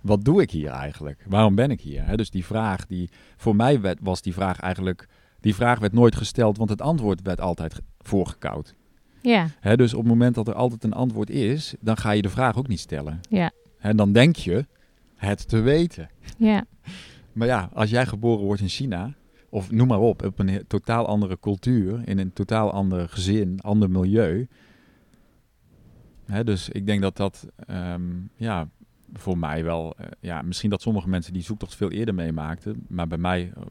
[0.00, 1.24] Wat doe ik hier eigenlijk?
[1.28, 2.16] Waarom ben ik hier?
[2.16, 5.08] Dus die vraag, die, voor mij werd, was die vraag eigenlijk,
[5.40, 8.74] Die vraag werd nooit gesteld, want het antwoord werd altijd ge- voorgekoud.
[9.22, 12.28] Ja, dus op het moment dat er altijd een antwoord is, dan ga je de
[12.28, 13.20] vraag ook niet stellen.
[13.28, 13.50] Ja.
[13.78, 14.66] Hè, dan denk je
[15.16, 16.10] het te weten.
[16.38, 16.64] ja,
[17.32, 19.14] Maar ja, als jij geboren wordt in China,
[19.56, 23.90] of noem maar op, op een totaal andere cultuur, in een totaal ander gezin, ander
[23.90, 24.48] milieu.
[26.26, 28.02] Hè, dus ik denk dat dat, ehm,
[28.34, 28.68] ja,
[29.12, 33.06] voor mij wel, eh, ja, misschien dat sommige mensen die zoektocht veel eerder meemaakten, maar
[33.06, 33.62] bij mij, eh,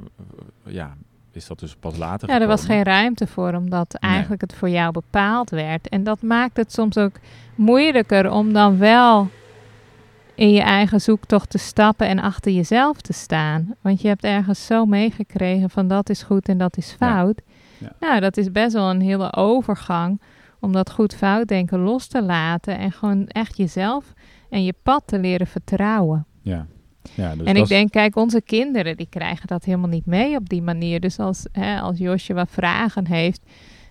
[0.65, 0.95] eh, ja,
[1.31, 4.11] is dat dus pas later ja, er was geen ruimte voor, omdat Nee.
[4.11, 5.89] eigenlijk het voor jou bepaald werd.
[5.89, 7.15] En dat maakt het soms ook
[7.55, 9.29] moeilijker om dan wel
[10.35, 13.75] in je eigen zoektocht te stappen en achter jezelf te staan.
[13.81, 17.41] Want je hebt ergens zo meegekregen van dat is goed en dat is fout.
[17.77, 17.95] Ja.
[17.99, 20.21] Nou, dat is best wel een hele overgang
[20.59, 24.13] om dat goed-fout denken los te laten en gewoon echt jezelf
[24.49, 26.25] en je pad te leren vertrouwen.
[26.41, 26.65] Ja.
[27.13, 30.49] Ja, dus en ik denk, kijk, onze kinderen die krijgen dat helemaal niet mee op
[30.49, 30.99] die manier.
[30.99, 33.41] Dus als, hè, als Josje wat vragen heeft,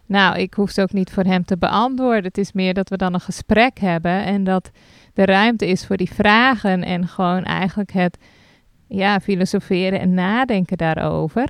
[0.07, 2.25] nou, ik hoef ze ook niet voor hem te beantwoorden.
[2.25, 4.71] Het is meer dat we dan een gesprek hebben en dat
[5.15, 8.19] de ruimte is voor die vragen en gewoon eigenlijk het
[8.89, 11.49] ja, filosoferen en nadenken daarover.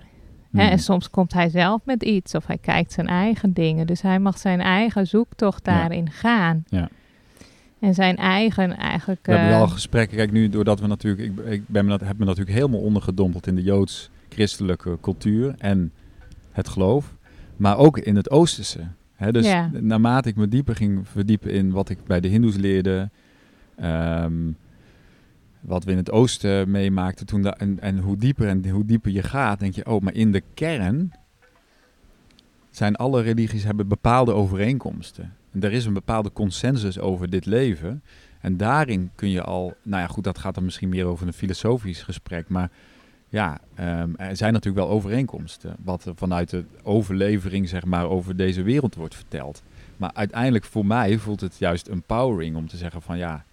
[0.53, 3.87] Hè, en soms komt hij zelf met iets of hij kijkt zijn eigen dingen.
[3.87, 5.79] Dus hij mag zijn eigen zoektocht Ja.
[5.79, 6.65] daarin gaan.
[6.69, 6.89] Ja.
[7.81, 9.27] En zijn eigen eigenlijk...
[9.27, 10.17] We hebben eh, wel gesprekken.
[10.17, 13.47] Kijk, nu doordat we natuurlijk, ik, ik ben me, dat- heb me natuurlijk helemaal ondergedompeld
[13.47, 15.93] in de joods-christelijke cultuur en
[16.53, 17.15] het geloof,
[17.57, 18.81] maar ook in het Oosterse.
[19.15, 19.71] Hè, dus Ja.
[19.81, 23.11] naarmate ik me dieper ging verdiepen in wat ik bij de Hindoes leerde,
[23.77, 24.53] ehm,
[25.61, 29.61] wat we in het Oosten meemaakten toen, en hoe dieper en hoe dieper je gaat,
[29.61, 31.13] denk je, oh, maar in de kern
[32.71, 35.33] zijn alle religies hebben bepaalde overeenkomsten.
[35.53, 38.03] En er is een bepaalde consensus over dit leven.
[38.41, 41.33] En daarin kun je al, nou ja, goed, dat gaat dan misschien meer over een
[41.33, 42.49] filosofisch gesprek.
[42.49, 42.71] Maar
[43.29, 45.77] ja, ehm, er zijn natuurlijk wel overeenkomsten.
[45.85, 49.63] Wat er vanuit de overlevering, zeg maar, over deze wereld wordt verteld.
[49.97, 53.45] Maar uiteindelijk voor mij voelt het juist empowering om te zeggen van ja,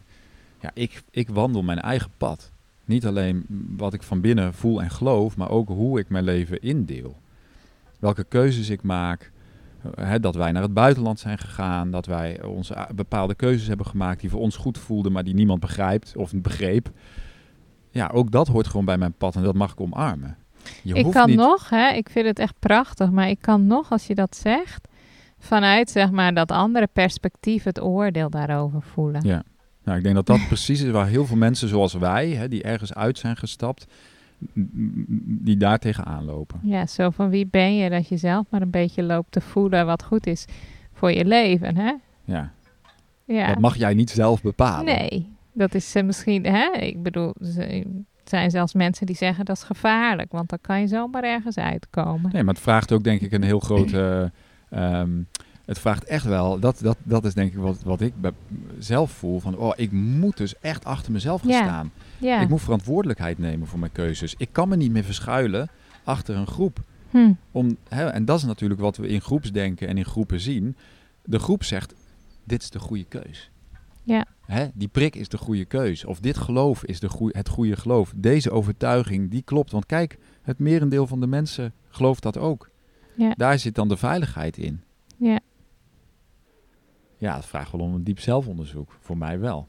[0.61, 2.51] ja ik, ik wandel mijn eigen pad.
[2.85, 3.45] Niet alleen
[3.77, 7.15] wat ik van binnen voel en geloof, maar ook hoe ik mijn leven indeel.
[7.99, 9.31] Welke keuzes ik maak.
[9.95, 11.91] Eh, dat wij naar het buitenland zijn gegaan.
[11.91, 15.33] Dat wij onze a- bepaalde keuzes hebben gemaakt die voor ons goed voelden, maar die
[15.33, 16.89] niemand begrijpt of begreep.
[17.89, 20.37] Ja, ook dat hoort gewoon bij mijn pad en dat mag ik omarmen.
[20.83, 23.67] Je ik hoeft kan niet, nog, hè, ik vind het echt prachtig, maar ik kan
[23.67, 24.87] nog, als je dat zegt,
[25.39, 29.21] vanuit zeg maar dat andere perspectief het oordeel daarover voelen.
[29.27, 29.43] Ja.
[29.83, 32.63] Nou, ik denk dat dat precies is waar heel veel mensen zoals wij, hè, die
[32.63, 33.87] ergens uit zijn gestapt,
[35.23, 36.59] die daar tegenaan lopen.
[36.63, 39.85] Ja, zo van wie ben je dat je zelf maar een beetje loopt te voelen
[39.85, 40.45] wat goed is
[40.93, 41.93] voor je leven, hè?
[42.23, 42.51] Ja.
[43.25, 43.47] Ja.
[43.47, 44.85] Dat mag jij niet zelf bepalen.
[44.85, 46.71] Nee, dat is eh, misschien, hè?
[46.71, 47.33] Ik bedoel,
[48.23, 52.31] zijn zelfs mensen die zeggen dat is gevaarlijk, want dan kan je zomaar ergens uitkomen.
[52.33, 54.31] Nee, maar het vraagt ook denk ik een heel grote...
[54.69, 55.09] ehm,
[55.71, 58.31] het vraagt echt wel, dat, dat, dat is denk ik wat, wat ik bij-
[58.79, 61.91] zelf voel, van oh, ik moet dus echt achter mezelf gaan staan.
[62.17, 62.41] Ja.
[62.41, 64.35] Ik moet verantwoordelijkheid nemen voor mijn keuzes.
[64.37, 65.69] Ik kan me niet meer verschuilen
[66.03, 66.83] achter een groep.
[67.09, 67.33] Hm.
[67.51, 70.75] Om, hè, en dat is natuurlijk wat we in groepsdenken en in groepen zien.
[71.23, 71.93] De groep zegt,
[72.43, 73.51] dit is de goede keus.
[74.03, 74.25] Ja.
[74.45, 76.05] Hè, die prik is de goede keus.
[76.05, 78.13] Of dit geloof is de goeie, het goede geloof.
[78.15, 79.71] Deze overtuiging, die klopt.
[79.71, 82.69] Want kijk, het merendeel van de mensen gelooft dat ook.
[83.15, 83.33] Ja.
[83.37, 84.81] Daar zit dan de veiligheid in.
[85.17, 85.39] Ja.
[87.21, 88.95] Ja, dat vraagt wel om een diep zelfonderzoek.
[88.99, 89.67] Voor mij wel.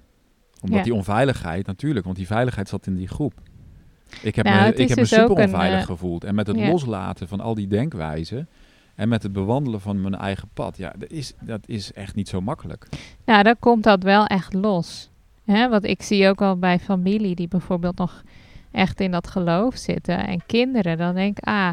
[0.60, 0.84] Omdat Ja.
[0.84, 3.32] die onveiligheid, natuurlijk, want die veiligheid zat in die groep.
[4.22, 6.24] Ik heb Nou, me, het ik heb me dus super een, onveilig eh, gevoeld.
[6.24, 6.70] En met het ja.
[6.70, 8.48] loslaten van al die denkwijzen
[8.94, 12.28] en met het bewandelen van mijn eigen pad, ja, dat is, dat is echt niet
[12.28, 12.88] zo makkelijk.
[13.24, 15.10] Nou, dan komt dat wel echt los.
[15.44, 15.68] Hè?
[15.68, 18.22] Want ik zie ook al bij familie die bijvoorbeeld nog
[18.70, 20.26] echt in dat geloof zitten.
[20.26, 21.70] En kinderen, dan denk ik, ah,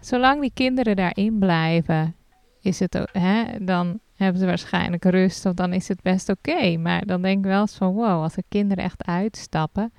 [0.00, 2.14] zolang die kinderen daarin blijven,
[2.60, 6.76] is het hè, dan hebben ze waarschijnlijk rust, of dan is het best oké.
[6.76, 9.92] Maar dan denk ik wel eens van, wow, als de kinderen echt uitstappen,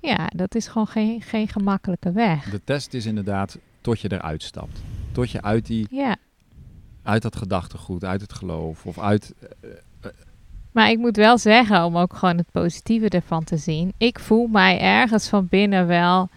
[0.00, 2.50] ja, dat is gewoon geen, geen gemakkelijke weg.
[2.50, 4.82] De test is inderdaad tot je eruit stapt.
[5.12, 6.16] Tot je uit, die, Ja,
[7.02, 9.34] uit dat gedachtegoed, uit het geloof of uit...
[10.72, 13.92] Maar ik moet wel zeggen, om ook gewoon het positieve ervan te zien.
[13.96, 16.28] Ik voel mij ergens van binnen wel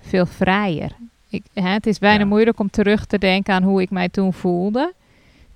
[0.00, 0.96] veel vrijer.
[1.28, 2.26] Ik, hè, het is bijna Ja.
[2.26, 4.92] moeilijk om terug te denken aan hoe ik mij toen voelde.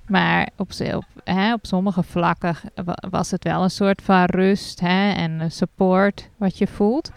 [0.06, 4.80] Maar op, op, hè, op sommige vlakken wa- was het wel een soort van rust
[4.80, 7.10] hè, en support wat je voelt.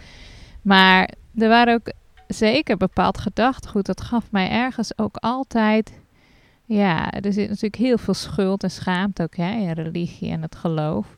[0.62, 1.92] Maar er waren ook
[2.28, 3.86] zeker bepaald gedachtegoed.
[3.86, 6.02] Dat gaf mij ergens ook altijd
[6.66, 10.56] ja, er zit natuurlijk heel veel schuld en schaamte ook hè, in religie en het
[10.56, 11.18] geloof.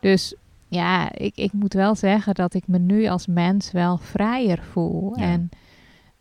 [0.00, 0.34] Dus
[0.68, 5.12] ja, ik, ik moet wel zeggen dat ik me nu als mens wel vrijer voel.
[5.18, 5.22] Ja.
[5.24, 5.48] En,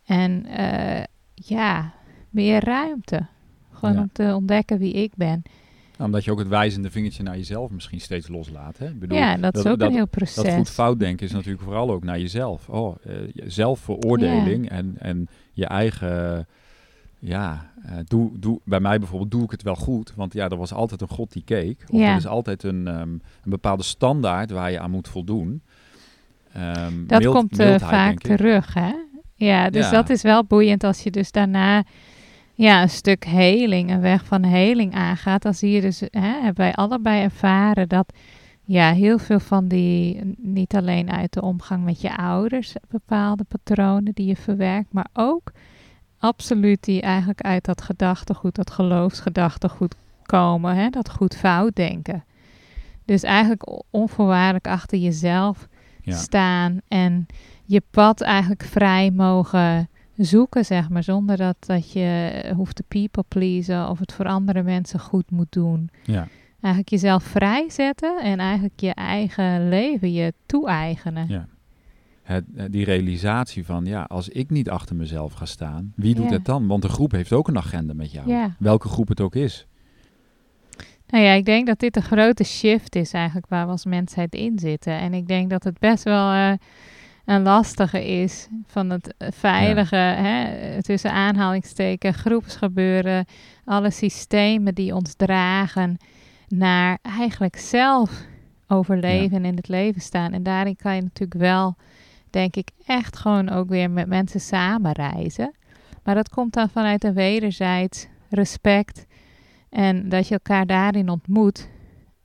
[0.06, 1.94] en eh, ja,
[2.30, 3.26] meer ruimte.
[3.72, 4.02] Gewoon Ja.
[4.02, 5.44] om te ontdekken wie ik ben.
[5.98, 8.78] Nou, omdat je ook het wijzende vingertje naar jezelf misschien steeds loslaat.
[8.78, 8.88] Hè?
[8.88, 10.44] Ik bedoel, ja, dat, is dat- ook dat- een heel proces.
[10.44, 12.70] Dat goed fout denken is natuurlijk vooral ook naar jezelf.
[12.70, 12.96] Oh,
[13.34, 16.48] je- zelfveroordeling en, en je eigen...
[17.20, 20.14] Ja, eh, doe, doe, bij mij bijvoorbeeld doe ik het wel goed.
[20.16, 21.84] Want ja, er was altijd een God die keek.
[21.90, 22.10] Of Ja.
[22.12, 25.62] er is altijd een, ehm, een bepaalde standaard waar je aan moet voldoen.
[26.54, 28.92] Ehm, Dat mild- komt vaak terug, hè?
[29.36, 29.92] Ja, dus Ja.
[29.92, 31.84] dat is wel boeiend als je dus daarna
[32.54, 35.42] ja, een stuk heling, een weg van heling aangaat.
[35.42, 38.14] Dan zie je dus, hè, hebben wij allebei ervaren dat
[38.64, 44.14] ja, heel veel van die, niet alleen uit de omgang met je ouders, bepaalde patronen
[44.14, 45.52] die je verwerkt, maar ook
[46.20, 52.24] absoluut die eigenlijk uit dat gedachtegoed, dat geloofsgedachtegoed komen, hè, dat goed fout denken.
[53.06, 55.68] Dus eigenlijk onvoorwaardelijk achter jezelf
[56.02, 56.16] Ja.
[56.16, 57.26] staan en
[57.66, 63.24] je pad eigenlijk vrij mogen zoeken, zeg maar, zonder dat, dat je hoeft te people
[63.28, 65.90] pleasen of het voor andere mensen goed moet doen.
[66.04, 66.28] Ja.
[66.62, 71.28] Eigenlijk jezelf vrijzetten en eigenlijk je eigen leven je toe-eigenen.
[71.28, 71.48] Ja.
[72.24, 76.26] Het, eh, die realisatie van, ja, als ik niet achter mezelf ga staan, wie doet
[76.30, 76.32] Ja.
[76.32, 76.68] het dan?
[76.68, 78.30] Want de groep heeft ook een agenda met jou.
[78.30, 78.56] Ja.
[78.60, 79.68] Welke groep het ook is.
[81.08, 84.34] Nou ja, ik denk dat dit een grote shift is eigenlijk waar we als mensheid
[84.34, 85.00] in zitten.
[85.00, 86.52] En ik denk dat het best wel eh,
[87.26, 93.26] een lastige is van het veilige, hè, tussen aanhalingsteken, groepsgebeuren,
[93.66, 95.98] alle systemen die ons dragen
[96.48, 98.26] naar eigenlijk zelf
[98.68, 100.34] overleven en in het leven staan.
[100.34, 101.76] En daarin kan je natuurlijk wel,
[102.30, 105.54] denk ik, echt gewoon ook weer met mensen samen reizen.
[106.04, 109.06] Maar dat komt dan vanuit een wederzijds respect
[109.70, 111.70] en dat je elkaar daarin ontmoet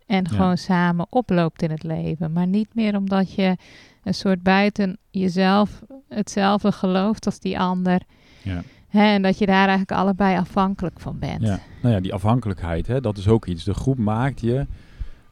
[0.06, 0.36] en Ja.
[0.36, 2.32] gewoon samen oploopt in het leven.
[2.32, 3.56] Maar niet meer omdat je
[4.02, 8.00] een soort buiten jezelf hetzelfde gelooft als die ander.
[8.42, 8.62] Ja.
[8.90, 11.42] En dat je daar eigenlijk allebei afhankelijk van bent.
[11.42, 11.60] Ja.
[11.82, 13.64] Nou ja, die afhankelijkheid, hè, dat is ook iets.
[13.64, 14.66] De groep maakt je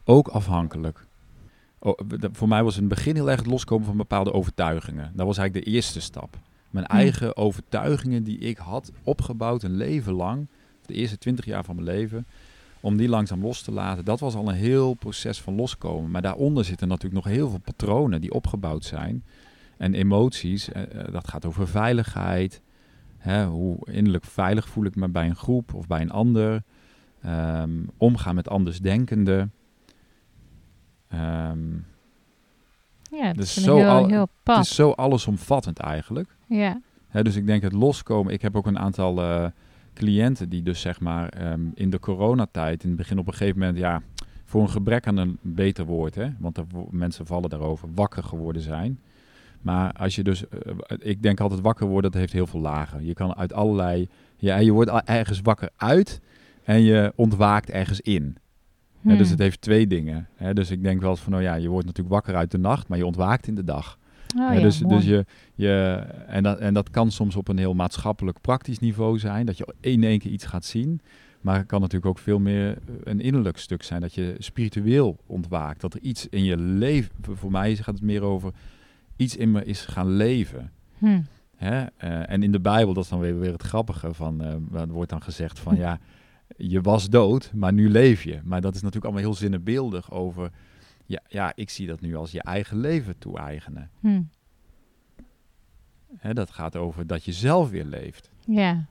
[0.05, 1.07] ook afhankelijk.
[1.79, 1.99] Oh,
[2.33, 5.13] voor mij was in het begin heel erg het loskomen van bepaalde overtuigingen.
[5.15, 6.37] Dat was eigenlijk de eerste stap.
[6.71, 6.97] Mijn Hm.
[6.97, 10.49] eigen overtuigingen die ik had opgebouwd een leven lang,
[10.87, 12.27] de eerste twintig jaar van mijn leven,
[12.81, 16.11] om die langzaam los te laten, dat was al een heel proces van loskomen.
[16.11, 19.25] Maar daaronder zitten natuurlijk nog heel veel patronen die opgebouwd zijn.
[19.77, 22.61] En emoties, eh, eh, dat gaat over veiligheid.
[23.19, 26.63] Hè, hoe innerlijk veilig voel ik me bij een groep of bij een ander.
[27.23, 29.53] Ehm, omgaan met andersdenkenden.
[31.09, 31.73] Ehm
[33.11, 36.37] Ja, het Dus is zo heel, al- heel het is zo allesomvattend eigenlijk.
[36.47, 38.33] Ja, Hè, dus ik denk het loskomen.
[38.33, 39.47] Ik heb ook een aantal eh,
[39.99, 43.59] cliënten die dus zeg maar ehm, in de coronatijd in het begin op een gegeven
[43.59, 44.03] moment ja
[44.45, 48.63] voor een gebrek aan een beter woord, hè, want wo- mensen vallen daarover wakker geworden
[48.63, 49.01] zijn.
[49.61, 53.05] Maar als je dus, eh, ik denk altijd wakker worden, dat heeft heel veel lagen.
[53.05, 56.21] Je kan uit allerlei, ja, je wordt ergens wakker uit
[56.65, 58.37] en je ontwaakt ergens in.
[59.03, 59.31] Dus Hmm.
[59.31, 60.29] het heeft twee dingen.
[60.35, 62.59] Hè, dus ik denk wel eens van, nou ja, je wordt natuurlijk wakker uit de
[62.59, 63.99] nacht, maar je ontwaakt in de dag.
[64.37, 64.95] Oh, ja, dus, mooi.
[64.95, 69.19] dus je, je, en, dat, en dat kan soms op een heel maatschappelijk praktisch niveau
[69.19, 71.01] zijn, dat je in één keer iets gaat zien.
[71.41, 75.19] Maar het kan natuurlijk ook veel meer eh, een innerlijk stuk zijn, dat je spiritueel
[75.27, 75.81] ontwaakt.
[75.81, 78.53] Dat er iets in je leven, voor mij gaat het meer over
[79.17, 80.73] iets in me is gaan leven.
[80.99, 81.21] Hm.
[81.57, 81.85] Hè?
[81.97, 84.89] Eh, en in de Bijbel, dat is dan weer, weer het grappige, van, eh, er
[84.89, 85.99] wordt dan gezegd van ja,
[86.57, 88.41] je was dood, maar nu leef je.
[88.45, 90.51] Maar dat is natuurlijk allemaal heel zinnebeeldig over,
[91.09, 93.91] ja, ja ik zie dat nu als je eigen leven toe-eigenen.
[94.01, 94.23] Hm.
[96.17, 98.31] Hè, dat gaat over dat je zelf weer leeft.
[98.47, 98.85] Ja,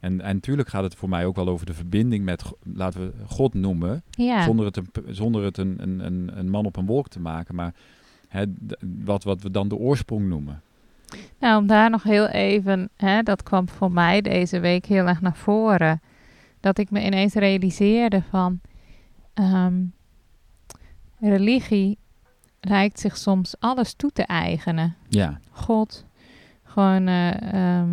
[0.00, 3.12] En, en natuurlijk gaat het voor mij ook wel over de verbinding met, laten we
[3.26, 4.42] God noemen, ja.
[4.42, 7.74] zonder het, een, zonder het een, een, een, man op een wolk te maken, maar
[8.28, 8.44] hè,
[9.04, 10.62] wat, wat we dan de oorsprong noemen.
[11.38, 15.20] Nou, om daar nog heel even, hè, dat kwam voor mij deze week heel erg
[15.20, 16.00] naar voren.
[16.60, 18.60] Dat ik me ineens realiseerde van
[19.34, 19.82] ehm,
[21.28, 21.98] religie
[22.60, 24.96] lijkt zich soms alles toe te eigenen.
[25.08, 26.04] Ja, God,
[26.62, 27.88] gewoon eh, ehm,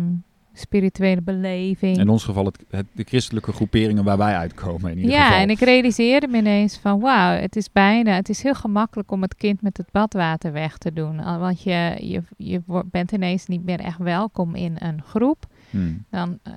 [0.52, 1.98] spirituele beleving.
[1.98, 5.40] in ons geval het, het, de christelijke groeperingen waar wij uitkomen in ieder ja, geval.
[5.40, 9.22] en ik realiseerde me ineens van wauw, het is bijna, het is heel gemakkelijk om
[9.22, 11.38] het kind met het badwater weg te doen.
[11.38, 15.46] Want je, je, je bent ineens niet meer echt welkom in een groep.
[15.70, 16.04] Hmm.
[16.10, 16.52] Dan, eh,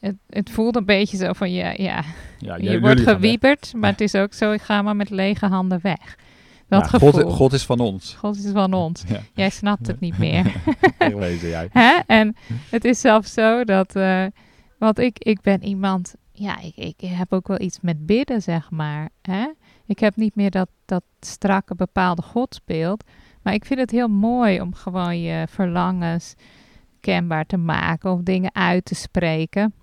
[0.00, 2.04] het, het voelt een beetje zo van, ja, ja
[2.38, 5.78] Ja, je wordt gewieberd, maar het is ook zo, ik ga maar met lege handen
[5.82, 6.16] weg.
[6.68, 7.10] Dat Ja, gevoel.
[7.10, 8.14] God, God is van ons.
[8.14, 9.04] God is van ons.
[9.08, 10.52] Ja, Jij snapt het niet meer.
[10.98, 11.68] wegwezen jij.
[11.72, 11.98] Hè?
[12.06, 12.36] En
[12.70, 14.24] het is zelfs zo dat, eh,
[14.78, 18.70] want ik, ik ben iemand, ja, ik, ik heb ook wel iets met bidden, zeg
[18.70, 19.08] maar.
[19.22, 19.46] Hè?
[19.86, 23.04] Ik heb niet meer dat, dat strakke bepaalde godsbeeld,
[23.42, 26.34] maar ik vind het heel mooi om gewoon je verlangens
[27.06, 29.74] kenbaar te maken of dingen uit te spreken.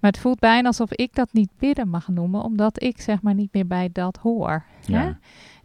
[0.00, 3.34] Maar het voelt bijna alsof ik dat niet bidden mag noemen, omdat ik zeg maar
[3.34, 4.64] niet meer bij dat hoor.
[4.86, 5.10] Hè?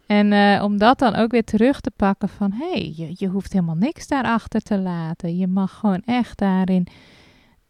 [0.06, 3.26] En eh, om dat dan ook weer terug te pakken van, hé, hey, je, je
[3.26, 5.36] hoeft helemaal niks daarachter te laten.
[5.36, 6.86] Je mag gewoon echt daarin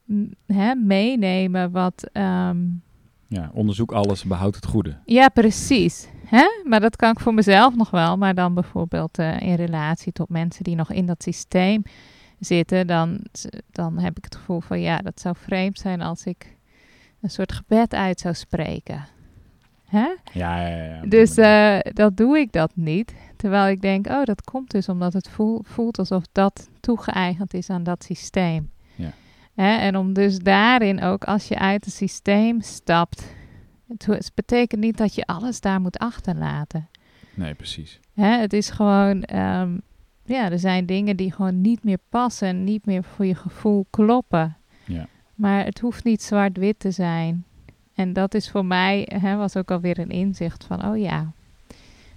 [0.04, 2.58] mm, hè, meenemen wat, ehm,
[3.28, 4.96] ja, onderzoek alles, behoud het goede.
[5.04, 6.08] ja, precies.
[6.26, 6.44] Hè?
[6.64, 8.16] Maar dat kan ik voor mezelf nog wel.
[8.16, 11.82] Maar dan bijvoorbeeld eh, in relatie tot mensen die nog in dat systeem
[12.44, 13.20] zitten, dan,
[13.70, 16.56] dan heb ik het gevoel van ja, dat zou vreemd zijn als ik
[17.20, 19.04] een soort gebed uit zou spreken.
[19.84, 20.14] Hè?
[20.32, 21.00] Ja, ja, ja.
[21.06, 23.14] Dus eh, dat doe ik dat niet.
[23.36, 27.70] Terwijl ik denk, oh, dat komt dus omdat het voel- voelt alsof dat toegeëigend is
[27.70, 28.70] aan dat systeem.
[28.94, 29.12] Ja.
[29.54, 29.76] Hè?
[29.76, 33.34] En om dus daarin ook, als je uit het systeem stapt,
[33.88, 36.88] het betekent niet dat je alles daar moet achterlaten.
[37.34, 38.00] Nee, precies.
[38.14, 38.38] Hè?
[38.38, 39.78] Het is gewoon, ehm,
[40.24, 43.86] ja, er zijn dingen die gewoon niet meer passen, en niet meer voor je gevoel
[43.90, 44.56] kloppen.
[44.84, 45.06] Ja.
[45.34, 47.44] Maar het hoeft niet zwart-wit te zijn.
[47.94, 51.32] En dat is voor mij, hè, was ook alweer een inzicht van, oh ja,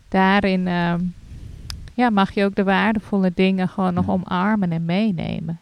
[0.08, 1.02] daarin ehm,
[1.94, 5.60] ja, mag je ook de waardevolle dingen gewoon nog omarmen en meenemen.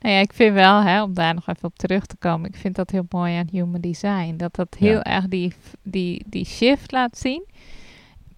[0.00, 2.56] Nou ja, ik vind wel, hè, om daar nog even op terug te komen, ik
[2.56, 4.36] vind dat heel mooi aan human design.
[4.36, 5.04] Dat dat heel Ja.
[5.04, 7.44] erg die, die, die shift laat zien.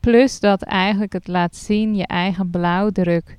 [0.01, 3.37] Plus dat eigenlijk het laat zien je eigen blauwdruk.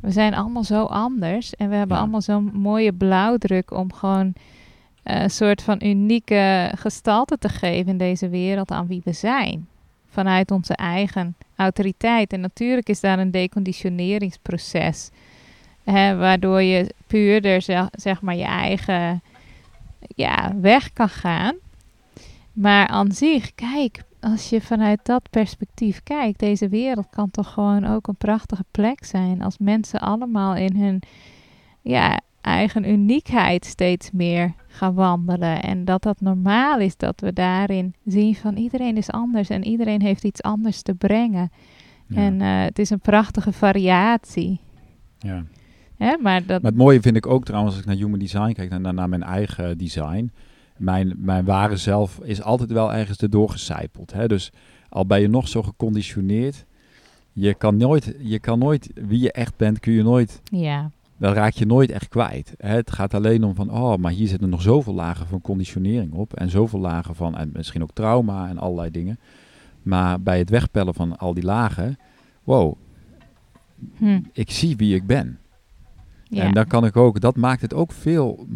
[0.00, 2.02] We zijn allemaal zo anders en we hebben Ja.
[2.02, 4.32] allemaal zo'n mooie blauwdruk om gewoon
[5.02, 9.68] eh, een soort van unieke gestalte te geven in deze wereld aan wie we zijn.
[10.08, 12.32] Vanuit onze eigen autoriteit.
[12.32, 15.10] En natuurlijk is daar een deconditioneringsproces.
[15.84, 19.22] Hè, waardoor je puurder zeg, zeg maar je eigen
[20.14, 21.54] ja, weg kan gaan.
[22.52, 27.84] Maar aan zich, kijk, als je vanuit dat perspectief kijkt, deze wereld kan toch gewoon
[27.84, 29.42] ook een prachtige plek zijn.
[29.42, 31.02] Als mensen allemaal in hun
[31.82, 35.62] ja, eigen uniekheid steeds meer gaan wandelen.
[35.62, 40.02] En dat dat normaal is dat we daarin zien van iedereen is anders en iedereen
[40.02, 41.50] heeft iets anders te brengen.
[42.06, 42.16] Ja.
[42.16, 44.60] En eh, het is een prachtige variatie.
[45.18, 45.44] ja.
[45.96, 46.16] Hè?
[46.20, 48.70] Maar dat, Maar het mooie vind ik ook trouwens, als ik naar human design kijk,
[48.70, 50.30] en naar, naar mijn eigen design.
[50.76, 54.12] Mijn, mijn ware zelf is altijd wel ergens erdoor gecijpeld.
[54.12, 54.28] Hè?
[54.28, 54.52] Dus
[54.88, 56.64] al ben je nog zo geconditioneerd,
[57.32, 61.34] je kan, nooit, je kan nooit, wie je echt bent, kun je nooit, ja, dat
[61.34, 62.54] raak je nooit echt kwijt.
[62.58, 62.74] Hè?
[62.74, 66.34] Het gaat alleen om van, oh, maar hier zitten nog zoveel lagen van conditionering op.
[66.34, 69.18] En zoveel lagen van, en misschien ook trauma en allerlei dingen.
[69.82, 71.98] Maar bij het wegpellen van al die lagen,
[72.44, 72.74] wow,
[73.96, 75.38] hm, ik zie wie ik ben.
[76.24, 76.42] ja.
[76.42, 78.46] En dan kan ik ook, dat maakt het ook veel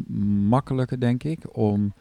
[0.49, 1.93] makkelijker, denk ik, om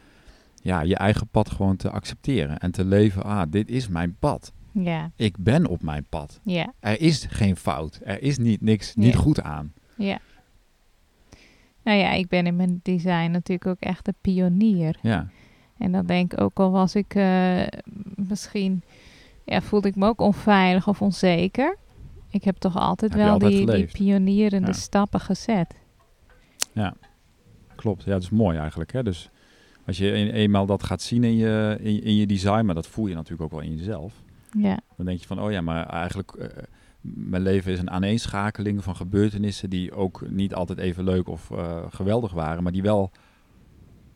[0.61, 3.23] ja, je eigen pad gewoon te accepteren en te leven.
[3.23, 4.51] Ah, dit is mijn pad.
[4.71, 6.39] ja, Ik ben op mijn pad.
[6.43, 7.99] ja, Er is geen fout.
[8.03, 9.19] Er is niet niks niet Ja.
[9.19, 9.73] goed aan.
[9.97, 10.19] ja.
[11.83, 14.97] Nou ja, ik ben in mijn design natuurlijk ook echt een pionier.
[15.01, 15.27] Ja,
[15.77, 17.61] En dan denk ik ook al was ik eh,
[18.15, 18.81] misschien,
[19.45, 21.77] ja, voelde ik me ook onveilig of onzeker.
[22.29, 24.73] Ik heb toch altijd Heb wel altijd die, die pionierende Ja.
[24.73, 25.75] stappen gezet.
[27.75, 28.03] klopt.
[28.03, 28.91] Ja, dat is mooi eigenlijk.
[28.93, 29.03] Hè?
[29.03, 29.29] Dus
[29.89, 32.75] als je een- eenmaal dat gaat zien in je, in, je- in je design, maar
[32.75, 34.13] dat voel je natuurlijk ook wel in jezelf.
[34.57, 36.47] Ja, Dan denk je van, oh ja, maar eigenlijk, eh,
[37.01, 41.77] mijn leven is een aaneenschakeling van gebeurtenissen die ook niet altijd even leuk of eh,
[41.89, 43.11] geweldig waren, maar die wel,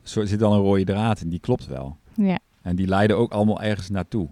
[0.02, 1.96] zo zit dan een rode draad in, die klopt wel.
[2.14, 4.28] ja, En die leiden ook allemaal ergens naartoe.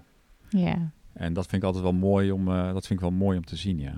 [0.48, 0.90] ja.
[1.12, 3.44] En dat vind ik altijd wel mooi om, eh, dat vind ik wel mooi om
[3.44, 3.94] te zien, ja.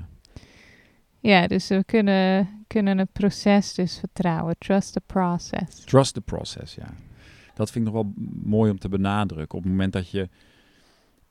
[1.21, 4.55] Ja, dus we kunnen, kunnen het proces dus vertrouwen.
[4.59, 5.85] Trust the process.
[5.85, 6.87] Trust the process, ja.
[7.55, 8.13] Dat vind ik nog wel
[8.43, 9.59] mooi om te benadrukken.
[9.59, 10.29] Op het moment dat je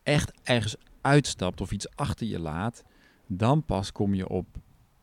[0.03, 2.83] echt ergens uitstapt of iets achter je laat,
[3.27, 4.45] dan pas kom je op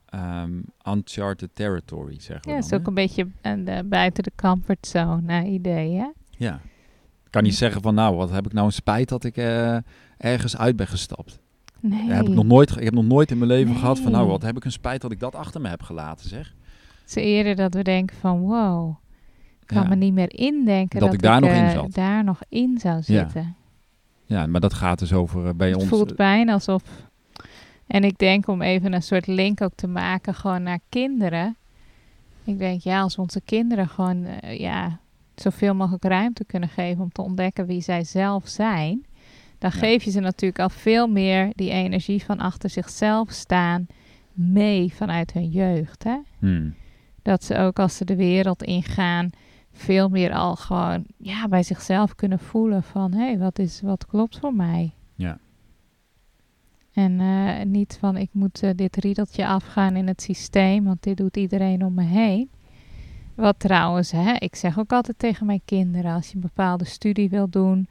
[0.06, 2.88] ehm, uncharted territory, zeggen we Ja, dan, is ook hè?
[2.88, 6.08] een beetje aan de, buiten de comfortzone eh, idee, hè?
[6.30, 6.54] Ja.
[7.24, 9.76] Ik kan niet zeggen van, nou, wat heb ik nou een spijt dat ik eh,
[10.16, 11.40] ergens uit ben gestapt.
[11.80, 12.08] Nee.
[12.08, 14.26] Dat heb ik, nog nooit, ik heb nog nooit in mijn leven gehad van, nou,
[14.26, 16.54] wat heb ik een spijt dat ik dat achter me heb gelaten, zeg.
[17.00, 18.96] Het is eerder dat we denken van, wow,
[19.74, 19.88] kan Ja.
[19.88, 21.94] me niet meer indenken Dat dat, ik daar nog in eh, zat.
[21.94, 23.54] daar nog in zou zitten.
[24.24, 25.88] Ja, maar dat gaat dus over eh, bij Het ons.
[25.88, 26.82] voelt bijna alsof...
[27.86, 31.56] En ik denk om even een soort link ook te maken gewoon naar kinderen.
[32.44, 34.98] Ik denk, ja, als onze kinderen gewoon eh, ja,
[35.34, 39.06] zoveel mogelijk ruimte kunnen geven om te ontdekken wie zij zelf zijn,
[39.58, 39.78] dan Ja.
[39.78, 43.86] geef je ze natuurlijk al veel meer die energie van achter zichzelf staan
[44.32, 46.04] mee vanuit hun jeugd.
[46.04, 46.16] Hè?
[46.38, 46.74] Hmm.
[47.22, 49.30] Dat ze ook als ze de wereld ingaan,
[49.72, 54.06] veel meer al gewoon ja, bij zichzelf kunnen voelen van hé, hey, wat, is, wat
[54.06, 54.94] klopt voor mij?
[55.14, 55.38] Ja.
[56.92, 61.16] En eh, niet van ik moet eh, dit riedeltje afgaan in het systeem, want dit
[61.16, 62.50] doet iedereen om me heen.
[63.34, 67.28] Wat trouwens, hè, ik zeg ook altijd tegen mijn kinderen, als je een bepaalde studie
[67.28, 67.88] wil doen,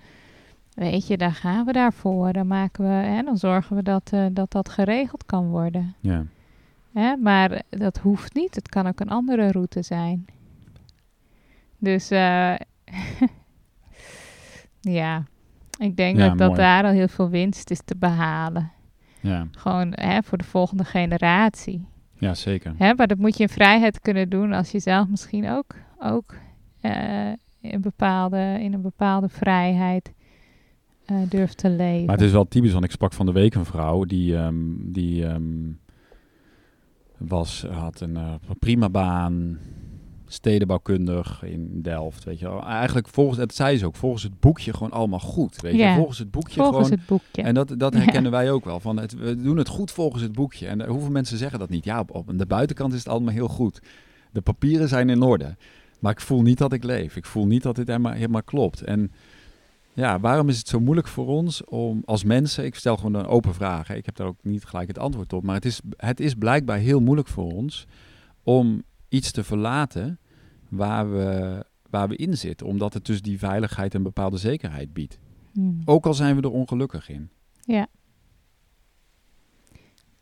[0.74, 2.34] weet je, dan gaan we daarvoor.
[2.34, 5.96] Dan maken we, hè, dan zorgen we dat, eh, dat dat geregeld kan worden.
[6.00, 6.26] Ja.
[6.94, 7.16] Hè?
[7.16, 8.56] Maar dat hoeft niet.
[8.56, 10.26] Het kan ook een andere route zijn.
[11.80, 12.54] Dus eh,
[14.82, 15.24] ja,
[15.80, 18.72] ik denk Ja, dat, dat daar al heel veel winst is te behalen.
[19.22, 19.48] Ja.
[19.52, 21.86] Gewoon hè, voor de volgende generatie.
[22.18, 22.74] ja, zeker.
[22.78, 22.94] Hè?
[22.94, 26.36] Maar dat moet je in vrijheid kunnen doen als je zelf misschien ook, ook
[26.82, 30.14] eh, in, bepaalde, in een bepaalde vrijheid
[31.06, 32.06] eh, durft te leven.
[32.06, 34.56] Maar het is wel typisch, want ik sprak van de week een vrouw die, ehm,
[34.78, 35.72] die ehm,
[37.18, 38.18] was, had een
[38.60, 39.58] prima baan,
[40.32, 42.64] stedenbouwkundig in Delft, weet je wel.
[42.64, 45.94] Eigenlijk volgens, het zei ze ook, volgens het boekje gewoon allemaal goed, weet je.
[45.96, 47.00] Volgens het boekje Volgens gewoon.
[47.00, 47.42] het boekje.
[47.42, 48.80] En dat, dat herkennen wij ook wel.
[48.80, 50.68] Van het, we doen het goed volgens het boekje.
[50.68, 51.86] En hoeveel mensen zeggen dat niet?
[51.86, 53.80] Ja, op, op de buitenkant is het allemaal heel goed.
[54.32, 55.56] De papieren zijn in orde.
[56.00, 57.16] Maar ik voel niet dat ik leef.
[57.16, 58.82] Ik voel niet dat dit helemaal, helemaal klopt.
[58.82, 59.12] En
[59.94, 62.66] ja, waarom is het zo moeilijk voor ons om als mensen...
[62.66, 63.88] Ik stel gewoon een open vraag.
[63.88, 63.96] Hè.
[63.96, 65.44] Ik heb daar ook niet gelijk het antwoord op.
[65.44, 67.88] Maar het is, het is blijkbaar heel moeilijk voor ons
[68.44, 70.20] om iets te verlaten
[70.70, 72.68] waar we, waar we in zitten.
[72.68, 75.20] Omdat het dus die veiligheid en bepaalde zekerheid biedt.
[75.54, 75.82] Hmm.
[75.86, 77.30] Ook al zijn we er ongelukkig in.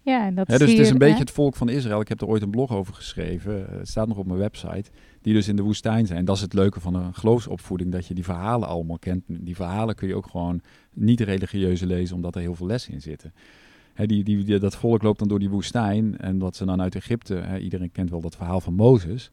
[0.01, 2.01] Ja, en dat Hè, dus het is een beetje het volk van Israël.
[2.01, 3.67] Ik heb er ooit een blog over geschreven.
[3.69, 4.89] eh, Het staat nog op mijn website.
[5.21, 6.25] Die dus in de woestijn zijn.
[6.25, 7.91] Dat is het leuke van een geloofsopvoeding.
[7.91, 9.23] Dat je die verhalen allemaal kent.
[9.27, 10.61] Die verhalen kun je ook gewoon
[10.93, 12.15] niet religieuze lezen.
[12.15, 13.33] Omdat er heel veel lessen in zitten.
[14.05, 16.17] Die, die, die- dat volk loopt dan door die woestijn.
[16.17, 17.43] En dat ze dan uit Egypte.
[17.61, 19.31] Iedereen kent wel dat verhaal van Mozes.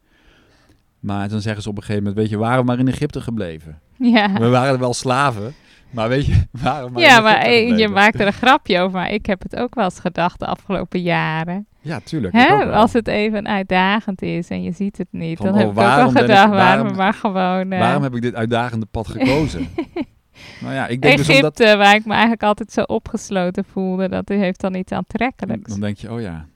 [1.01, 2.21] Maar dan zeggen ze op een gegeven moment.
[2.21, 3.79] Weet je, waren we maar in Egypte gebleven.
[3.99, 5.55] Ja, We waren wel slaven.
[5.91, 8.79] Maar weet je, we waren maar in ja maar eh, je maakt er een grapje
[8.81, 8.99] over.
[8.99, 11.67] Maar ik heb het ook wel eens gedacht de afgelopen jaren.
[11.81, 12.35] Ja, tuurlijk.
[12.35, 12.65] Hè?
[12.73, 15.37] Als het even uitdagend is en je ziet het niet.
[15.37, 17.73] Van, dan oh, heb ik ook wel ik- gedacht, waarom, waarom- maar gewoon...
[17.73, 19.67] eh, Waarom heb ik dit uitdagende pad gekozen?
[20.61, 21.77] nou ja, ik denk dus Egypte, omdat...
[21.79, 25.71] waar ik me eigenlijk altijd zo opgesloten voelde, dat heeft dan iets aantrekkelijks.
[25.71, 26.47] Dan denk je, oh ja.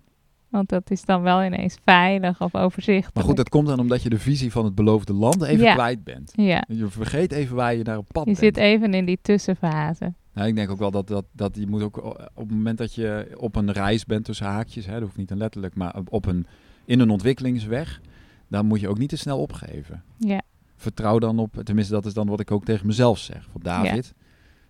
[0.48, 3.14] Want dat is dan wel ineens veilig of overzichtelijk.
[3.14, 5.74] Maar goed, dat komt dan omdat je de visie van het beloofde land even Ja.
[5.74, 6.32] kwijt bent.
[6.36, 8.38] Ja, Je vergeet even waar je naar op pad je bent.
[8.44, 10.12] zit even in die tussenfase.
[10.34, 12.94] Nou, ik denk ook wel dat, dat, dat je moet ook op het moment dat
[12.94, 16.26] je op een reis bent tussen haakjes, hè, dat hoeft niet een letterlijk, maar op
[16.26, 16.46] een,
[16.84, 18.00] in een ontwikkelingsweg,
[18.48, 20.02] dan moet je ook niet te snel opgeven.
[20.18, 20.40] Ja,
[20.80, 23.48] Vertrouw dan op, tenminste dat is dan wat ik ook tegen mezelf zeg.
[23.52, 24.14] Van David,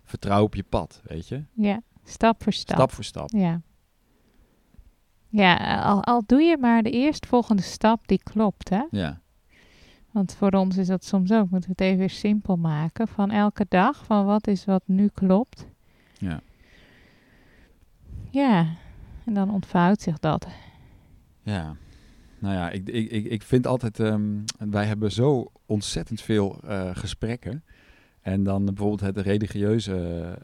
[0.03, 1.43] vertrouw op je pad, weet je.
[1.53, 1.81] ja.
[2.03, 2.75] Stap voor stap.
[2.75, 3.29] Stap voor stap.
[3.31, 3.61] Ja.
[5.27, 8.83] Ja, al, al doe je maar de eerstvolgende stap die klopt, hè.
[8.91, 9.21] Ja,
[10.11, 13.07] Want voor ons is dat soms ook, moeten we het even weer simpel maken.
[13.07, 15.67] Van elke dag, van wat is wat nu klopt.
[16.17, 16.41] ja.
[18.31, 18.67] Ja,
[19.25, 20.47] en dan ontvouwt zich dat.
[21.43, 21.75] Ja,
[22.39, 24.21] nou ja, ik, ik, ik, ik vind altijd, ehm,
[24.69, 27.63] wij hebben zo ontzettend veel eh, gesprekken.
[28.21, 29.97] En dan bijvoorbeeld het religieuze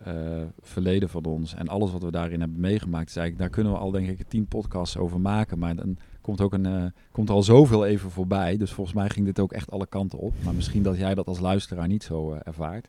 [0.04, 3.74] eh, verleden van ons en alles wat we daarin hebben meegemaakt, is eigenlijk, daar kunnen
[3.74, 5.60] we al denk ik tien podcasts over maken.
[5.60, 8.58] Maar dan komt, ook een, eh, komt al zoveel even voorbij.
[8.58, 10.34] Dus volgens mij ging dit ook echt alle kanten op.
[10.44, 12.88] Maar misschien dat jij dat als luisteraar niet zo ervaart.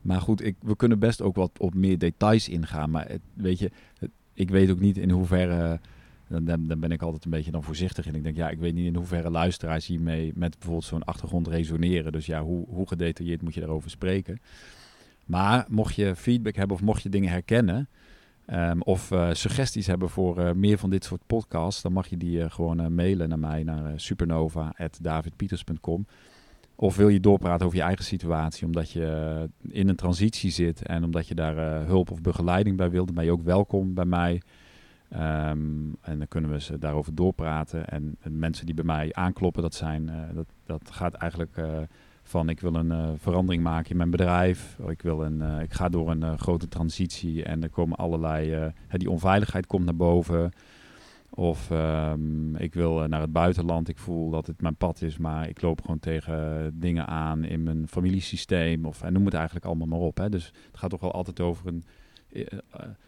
[0.00, 2.90] Maar goed, ik, we kunnen best ook wat op meer details ingaan.
[2.90, 3.70] Maar weet je,
[4.34, 5.80] ik weet ook niet in hoeverre
[6.28, 8.14] dan, dan, ben ik altijd een beetje dan voorzichtig in.
[8.14, 12.12] Ik denk, ja, ik weet niet in hoeverre luisteraars hiermee met bijvoorbeeld zo'n achtergrond resoneren.
[12.12, 14.40] Dus ja, hoe, hoe gedetailleerd moet je daarover spreken?
[15.26, 17.88] Maar mocht je feedback hebben of mocht je dingen herkennen...
[18.46, 21.82] ehm, of eh, suggesties hebben voor eh, meer van dit soort podcasts...
[21.82, 26.06] dan mag je die eh, gewoon mailen naar mij, naar supernova.davidpieters.com.
[26.76, 28.66] Of wil je doorpraten over je eigen situatie...
[28.66, 30.82] omdat je in een transitie zit...
[30.82, 33.06] en omdat je daar hulp of begeleiding bij wilt...
[33.06, 34.40] dan ben je ook welkom bij mij...
[35.08, 37.88] Ehm, en dan kunnen we ze daarover doorpraten.
[37.88, 41.78] En, en mensen die bij mij aankloppen, dat, zijn, eh, dat, dat gaat eigenlijk eh,
[42.22, 44.78] van ik wil een eh, verandering maken in mijn bedrijf.
[44.88, 49.66] Ik, wil een, ik ga door een grote transitie en er komen allerlei, die onveiligheid
[49.66, 50.52] komt naar boven.
[51.30, 53.88] Of ehm, ik wil naar het buitenland.
[53.88, 57.62] Ik voel dat het mijn pad is, maar ik loop gewoon tegen dingen aan in
[57.62, 58.84] mijn familiesysteem.
[58.84, 60.16] Of en noem het eigenlijk allemaal maar op.
[60.16, 60.28] Hè.
[60.28, 61.84] Dus het gaat toch wel altijd over een,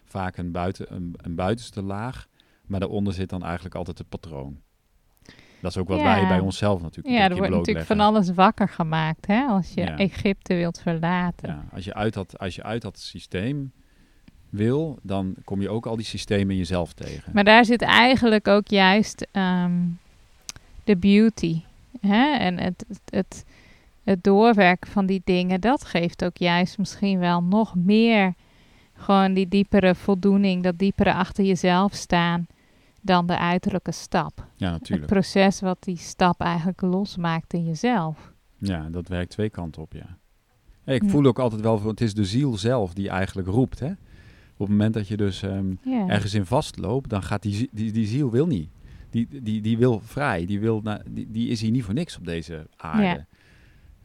[0.04, 2.26] vaak een, buiten, een, een buitenste laag.
[2.66, 4.60] Maar daaronder zit dan eigenlijk altijd het patroon.
[5.60, 6.04] Dat is ook wat Ja.
[6.04, 9.44] wij bij onszelf natuurlijk Ja, er wordt natuurlijk van alles wakker gemaakt, hè.
[9.44, 9.96] Als je Ja.
[9.98, 11.48] Egypte wilt verlaten.
[11.48, 13.72] Ja, als, je uit dat, als je uit dat systeem
[14.50, 17.32] wil, dan kom je ook al die systemen in jezelf tegen.
[17.34, 19.72] Maar daar zit eigenlijk ook juist ehm,
[20.84, 21.62] de beauty.
[22.00, 22.36] Hè?
[22.36, 23.44] En het, het, het,
[24.04, 28.34] het doorwerken van die dingen, dat geeft ook juist misschien wel nog meer
[28.96, 32.46] gewoon die diepere voldoening, dat diepere achter jezelf staan.
[33.00, 34.46] dan de uiterlijke stap.
[34.56, 35.10] Ja, Het natuurlijk.
[35.10, 38.32] proces wat die stap eigenlijk losmaakt in jezelf.
[38.58, 40.16] Ja, dat werkt twee kanten op, ja.
[40.84, 43.90] Hey, ik voel ook altijd wel, het is de ziel zelf die eigenlijk roept, hè.
[44.56, 45.74] Op het moment dat je dus ehm,
[46.08, 48.68] ergens in vastloopt, dan gaat die, die, die ziel wil niet.
[49.10, 52.16] Die, die, die wil vrij, die, wil na, die, die is hier niet voor niks
[52.16, 53.02] op deze aarde.
[53.02, 53.26] Ja.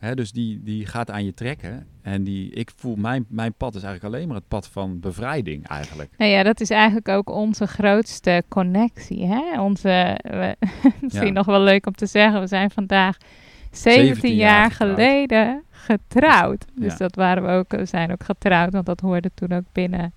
[0.02, 1.86] Hè, dus die, die gaat aan je trekken.
[2.02, 5.68] En die, ik voel, mijn, mijn pad is eigenlijk alleen maar het pad van bevrijding
[5.68, 6.10] eigenlijk.
[6.18, 9.26] Nou ja, dat is eigenlijk ook onze grootste connectie.
[9.26, 9.62] Hè?
[9.62, 10.56] Onze, we-
[11.02, 11.32] misschien Ja.
[11.34, 13.18] nog wel leuk om te zeggen, we zijn vandaag
[13.72, 14.96] 17, 17 jaar jaar getrouwd.
[14.98, 16.66] geleden getrouwd.
[16.76, 16.98] Dus Ja.
[16.98, 20.14] dat waren we ook, we zijn ook getrouwd, want dat hoorde toen ook binnen,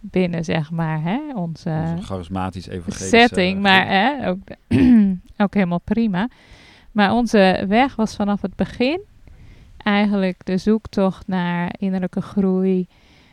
[0.00, 1.18] binnen zeg maar, hè?
[1.34, 3.06] onze Onze charismatisch evangelische...
[3.18, 3.60] setting.
[3.60, 4.38] Maar hè, ook,
[5.44, 6.28] ook helemaal prima.
[6.98, 9.00] Maar onze weg was vanaf het begin
[9.76, 12.86] eigenlijk de zoektocht naar innerlijke groei.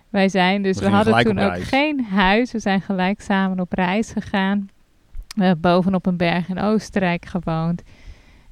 [0.10, 2.52] Wij zijn dus, We hadden toen ook geen huis.
[2.52, 4.70] We zijn gelijk samen op reis gegaan.
[5.36, 7.82] We hebben bovenop een berg in Oostenrijk gewoond.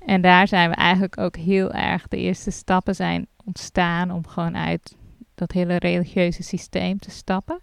[0.05, 4.57] En daar zijn we eigenlijk ook heel erg, de eerste stappen zijn ontstaan om gewoon
[4.57, 4.95] uit
[5.35, 7.61] dat hele religieuze systeem te stappen.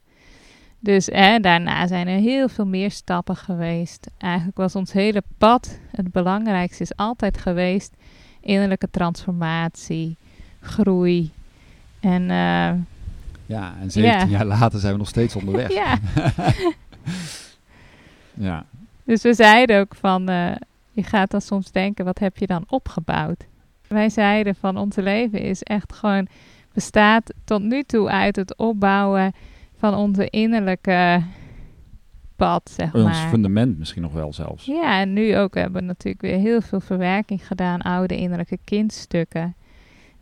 [0.83, 1.05] Dus
[1.41, 4.07] daarna zijn er heel veel meer stappen geweest.
[4.18, 7.95] Eigenlijk was ons hele pad, het belangrijkste is altijd geweest,
[8.41, 10.16] innerlijke transformatie,
[10.61, 11.31] groei.
[12.01, 12.72] En eh,
[13.47, 14.24] Ja, en 17 Ja.
[14.26, 15.72] jaar later zijn we nog steeds onderweg.
[15.72, 15.99] ja,
[18.35, 18.64] Ja,
[19.05, 20.51] dus we zeiden ook van, eh,
[20.93, 23.45] je gaat dan soms denken, wat heb je dan opgebouwd?
[23.87, 26.26] Wij zeiden van, ons leven is echt gewoon,
[26.72, 29.33] bestaat tot nu toe uit het opbouwen
[29.81, 31.22] van onze innerlijke
[32.37, 33.28] pad, zeg ons maar.
[33.28, 34.64] fundament misschien nog wel zelfs.
[34.64, 39.55] Ja, en nu ook hebben we natuurlijk weer heel veel verwerking gedaan, oude innerlijke kindstukken.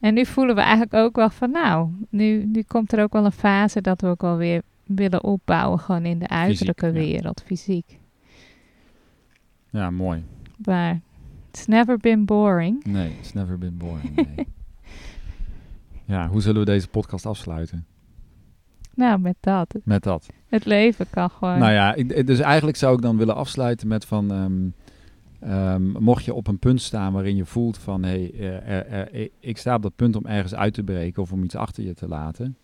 [0.00, 3.24] En nu voelen we eigenlijk ook wel van, nou, nu, nu komt er ook wel
[3.24, 7.98] een fase dat we ook wel weer willen opbouwen, gewoon in de uiterlijke wereld, fysiek.
[9.70, 10.24] Ja, mooi.
[10.64, 11.00] Maar
[11.50, 12.84] it's never been boring.
[12.84, 14.16] Nee, it's never been boring.
[14.36, 14.46] Nee.
[16.16, 17.86] ja, hoe zullen we deze podcast afsluiten?
[18.98, 19.74] Nou, met dat.
[19.84, 20.28] Met dat.
[20.46, 21.58] Het leven kan gewoon.
[21.58, 24.30] Nou ja, ik, dus eigenlijk zou ik dan willen afsluiten met van...
[24.32, 24.68] ehm,
[25.50, 28.02] ehm, mocht je op een punt staan waarin je voelt van...
[28.02, 31.32] Hey, eh, er- er- ik- sta op dat punt om ergens uit te breken of
[31.32, 32.56] om iets achter je te laten.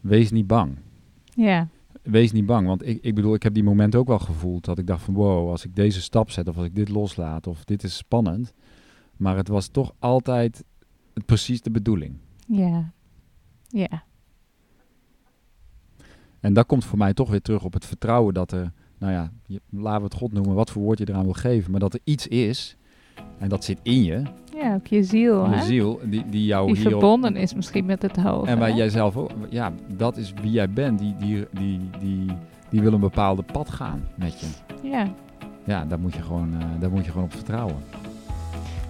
[0.00, 0.76] Wees niet bang.
[1.24, 1.68] Ja,
[2.02, 4.78] Wees niet bang, want ik, ik bedoel, ik heb die momenten ook wel gevoeld dat
[4.78, 7.64] ik dacht van wow, als ik deze stap zet of als ik dit loslaat of
[7.64, 8.52] dit is spannend.
[9.16, 10.64] Maar het was toch altijd
[11.26, 12.16] precies de bedoeling.
[12.46, 12.92] ja,
[13.68, 14.02] ja,
[16.48, 19.30] En dat komt voor mij toch weer terug op het vertrouwen dat er, nou ja,
[19.46, 21.94] je, laten we het God noemen, wat voor woord je eraan wil geven, maar dat
[21.94, 22.76] er iets is
[23.38, 24.22] en dat zit in je,
[24.56, 25.64] ja, ook je ziel, je hè?
[25.64, 28.48] ziel, die, die jou Die hierop- verbonden is misschien met het hoofd.
[28.48, 28.74] En waar hè?
[28.76, 32.26] jij zelf ook, ja, dat is wie jij bent, die, die, die, die,
[32.70, 34.46] die wil een bepaalde pad gaan met je.
[34.88, 35.06] Ja,
[35.64, 37.76] Ja, daar moet je gewoon, eh, daar moet je gewoon op vertrouwen.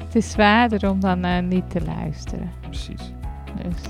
[0.05, 2.51] het is zwaarder om dan eh, niet te luisteren.
[2.61, 3.13] Precies.
[3.63, 3.83] Dus.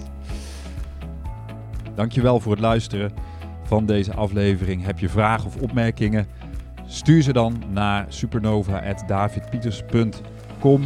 [1.95, 3.13] Dankjewel voor het luisteren
[3.69, 4.85] van deze aflevering.
[4.85, 6.27] Heb je vragen of opmerkingen?
[6.87, 10.83] Stuur ze dan naar supernova.davidpieters.com.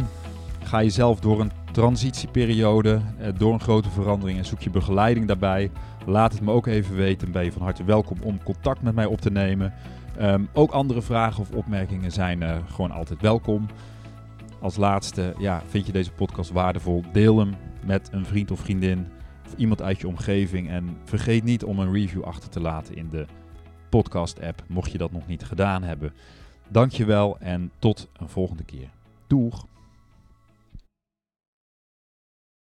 [0.63, 5.27] Ga je zelf door een transitieperiode, eh, door een grote verandering en zoek je begeleiding
[5.27, 5.71] daarbij.
[6.05, 7.31] Laat het me ook even weten.
[7.31, 9.73] Ben je van harte welkom om contact met mij op te nemen.
[10.17, 13.67] Ehm, ook andere vragen of opmerkingen zijn eh, gewoon altijd welkom.
[14.61, 17.03] Als laatste, ja, vind je deze podcast waardevol?
[17.11, 17.53] Deel hem
[17.85, 19.07] met een vriend of vriendin
[19.57, 20.69] iemand uit je omgeving.
[20.69, 23.25] En vergeet niet om een review achter te laten in de
[23.89, 26.13] podcast-app, mocht je dat nog niet gedaan hebben.
[26.67, 28.89] Dankjewel en tot een volgende keer.
[29.27, 29.65] Doeg!